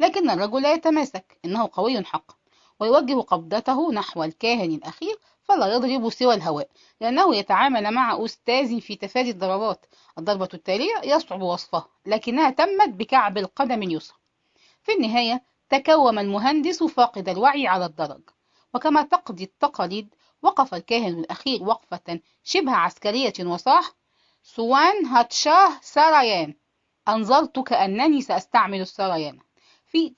لكن 0.00 0.30
الرجل 0.30 0.62
لا 0.62 0.72
يتماسك 0.72 1.38
إنه 1.44 1.70
قوي 1.72 2.04
حقا 2.04 2.34
ويوجه 2.80 3.20
قبضته 3.20 3.92
نحو 3.92 4.24
الكاهن 4.24 4.74
الأخير 4.74 5.18
فلا 5.42 5.74
يضرب 5.74 6.10
سوى 6.10 6.34
الهواء 6.34 6.68
لأنه 7.00 7.36
يتعامل 7.36 7.90
مع 7.90 8.24
أستاذ 8.24 8.80
في 8.80 8.96
تفادي 8.96 9.30
الضربات. 9.30 9.86
الضربة 10.18 10.48
التالية 10.54 10.94
يصعب 11.04 11.42
وصفها 11.42 11.88
لكنها 12.06 12.50
تمت 12.50 12.88
بكعب 12.88 13.38
القدم 13.38 13.82
اليسرى. 13.82 14.16
في 14.82 14.92
النهاية 14.92 15.42
تكوم 15.70 16.18
المهندس 16.18 16.82
فاقد 16.82 17.28
الوعي 17.28 17.66
على 17.66 17.86
الدرج. 17.86 18.20
وكما 18.76 19.02
تقضي 19.02 19.44
التقاليد 19.44 20.14
وقف 20.42 20.74
الكاهن 20.74 21.18
الأخير 21.18 21.62
وقفة 21.62 22.20
شبه 22.44 22.72
عسكرية 22.72 23.32
وصاح 23.40 23.92
سوان 24.42 25.06
هاتشاه 25.06 25.80
سرايان 25.80 26.54
أنظرت 27.08 27.58
كأنني 27.58 28.22
سأستعمل 28.22 28.80
السريان 28.80 29.38
في 29.86 30.14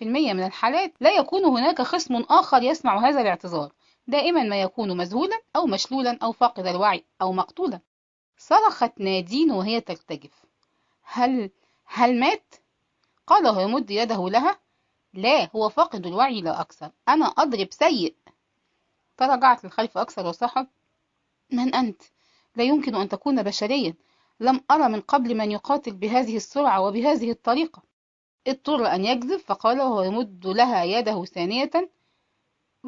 99% 0.00 0.02
من 0.02 0.42
الحالات 0.42 0.92
لا 1.00 1.10
يكون 1.10 1.44
هناك 1.44 1.82
خصم 1.82 2.14
آخر 2.14 2.62
يسمع 2.62 3.08
هذا 3.08 3.20
الاعتذار 3.20 3.72
دائما 4.06 4.42
ما 4.42 4.60
يكون 4.60 4.96
مذهولا 4.96 5.40
أو 5.56 5.66
مشلولا 5.66 6.18
أو 6.22 6.32
فاقد 6.32 6.66
الوعي 6.66 7.04
أو 7.22 7.32
مقتولا. 7.32 7.80
صرخت 8.38 9.00
نادين 9.00 9.50
وهي 9.50 9.80
ترتجف 9.80 10.44
هل 11.02 11.50
هل 11.84 12.20
مات؟ 12.20 12.54
قال 13.26 13.46
وهو 13.46 13.60
يمد 13.60 13.90
يده 13.90 14.28
لها. 14.28 14.58
لا 15.16 15.50
هو 15.56 15.68
فاقد 15.68 16.06
الوعي 16.06 16.40
لا 16.40 16.60
أكثر. 16.60 16.90
أنا 17.08 17.26
أضرب 17.26 17.68
سيء. 17.70 18.14
تراجعت 19.16 19.64
للخلف 19.64 19.98
أكثر 19.98 20.26
وصاحت 20.26 20.66
من 21.50 21.74
أنت؟ 21.74 22.02
لا 22.56 22.64
يمكن 22.64 22.94
أن 22.94 23.08
تكون 23.08 23.42
بشريا. 23.42 23.94
لم 24.40 24.60
أرى 24.70 24.88
من 24.88 25.00
قبل 25.00 25.34
من 25.34 25.50
يقاتل 25.50 25.92
بهذه 25.92 26.36
السرعة 26.36 26.80
وبهذه 26.80 27.30
الطريقة. 27.30 27.82
اضطر 28.46 28.86
أن 28.86 29.04
يكذب 29.04 29.40
فقال 29.40 29.80
وهو 29.80 30.02
يمد 30.02 30.46
لها 30.46 30.84
يده 30.84 31.24
ثانية. 31.24 31.70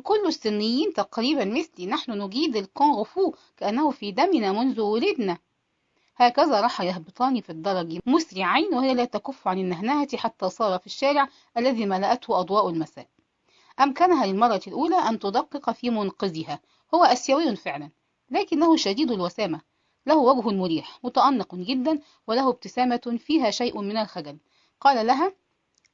كل 0.02 0.26
السنيين 0.26 0.92
تقريبا 0.92 1.44
مثلي. 1.44 1.86
نحن 1.86 2.22
نجيد 2.22 2.56
الكونغ 2.56 3.04
فو 3.04 3.34
كأنه 3.56 3.90
في 3.90 4.12
دمنا 4.12 4.52
منذ 4.52 4.80
ولدنا. 4.80 5.38
هكذا 6.20 6.60
راح 6.60 6.80
يهبطان 6.80 7.40
في 7.40 7.50
الدرج 7.50 7.98
مسرعين 8.06 8.74
وهي 8.74 8.94
لا 8.94 9.04
تكف 9.04 9.48
عن 9.48 9.58
النهنهة 9.58 10.16
حتى 10.16 10.50
صار 10.50 10.78
في 10.78 10.86
الشارع 10.86 11.28
الذي 11.56 11.86
ملأته 11.86 12.40
أضواء 12.40 12.68
المساء. 12.68 13.06
أمكنها 13.80 14.26
للمرة 14.26 14.60
الأولى 14.66 14.96
أن 14.96 15.18
تدقق 15.18 15.70
في 15.70 15.90
منقذها. 15.90 16.60
هو 16.94 17.04
أسيوي 17.04 17.56
فعلا 17.56 17.90
لكنه 18.30 18.76
شديد 18.76 19.10
الوسامة. 19.10 19.60
له 20.06 20.16
وجه 20.16 20.48
مريح 20.48 20.98
متأنق 21.04 21.54
جدا 21.54 21.98
وله 22.26 22.48
ابتسامة 22.48 23.18
فيها 23.18 23.50
شيء 23.50 23.80
من 23.80 23.96
الخجل. 23.96 24.38
قال 24.80 25.06
لها 25.06 25.32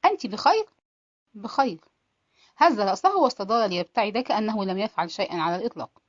أنت 0.05 0.27
بخير؟ 0.27 0.65
بخير. 1.33 1.79
هز 2.57 2.79
رأسه 2.79 3.17
واستدار 3.17 3.69
ليبتعد 3.69 4.17
كأنه 4.17 4.65
لم 4.65 4.77
يفعل 4.77 5.11
شيئا 5.11 5.41
على 5.41 5.55
الإطلاق. 5.55 6.04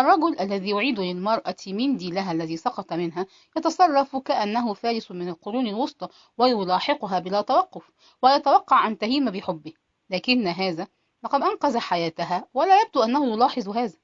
الرجل 0.00 0.40
الذي 0.40 0.70
يعيد 0.70 1.00
للمرأة 1.00 1.56
منديلها 1.66 2.32
الذي 2.32 2.56
سقط 2.56 2.92
منها 2.92 3.26
يتصرف 3.56 4.16
كأنه 4.16 4.74
فارس 4.74 5.10
من 5.10 5.28
القرون 5.28 5.66
الوسطى 5.66 6.08
ويلاحقها 6.38 7.18
بلا 7.18 7.40
توقف 7.40 7.90
ويتوقع 8.22 8.86
أن 8.86 8.98
تهيم 8.98 9.30
بحبه. 9.30 9.72
لكن 10.10 10.46
هذا 10.46 10.86
لقد 11.24 11.42
أنقذ 11.42 11.78
حياتها 11.78 12.48
ولا 12.54 12.80
يبدو 12.80 13.02
أنه 13.02 13.32
يلاحظ 13.32 13.68
هذا. 13.68 13.98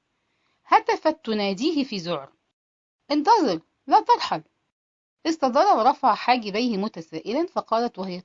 هتفت 0.66 1.24
تناديه 1.24 1.84
في 1.84 1.96
ذعر 1.96 2.32
انتظر 3.10 3.60
لا 3.86 4.00
ترحل. 4.00 4.42
استدار 5.26 5.78
ورفع 5.78 6.14
حاجبيه 6.14 6.76
متسائلا 6.76 7.46
فقالت 7.46 7.98
وهي 7.98 8.20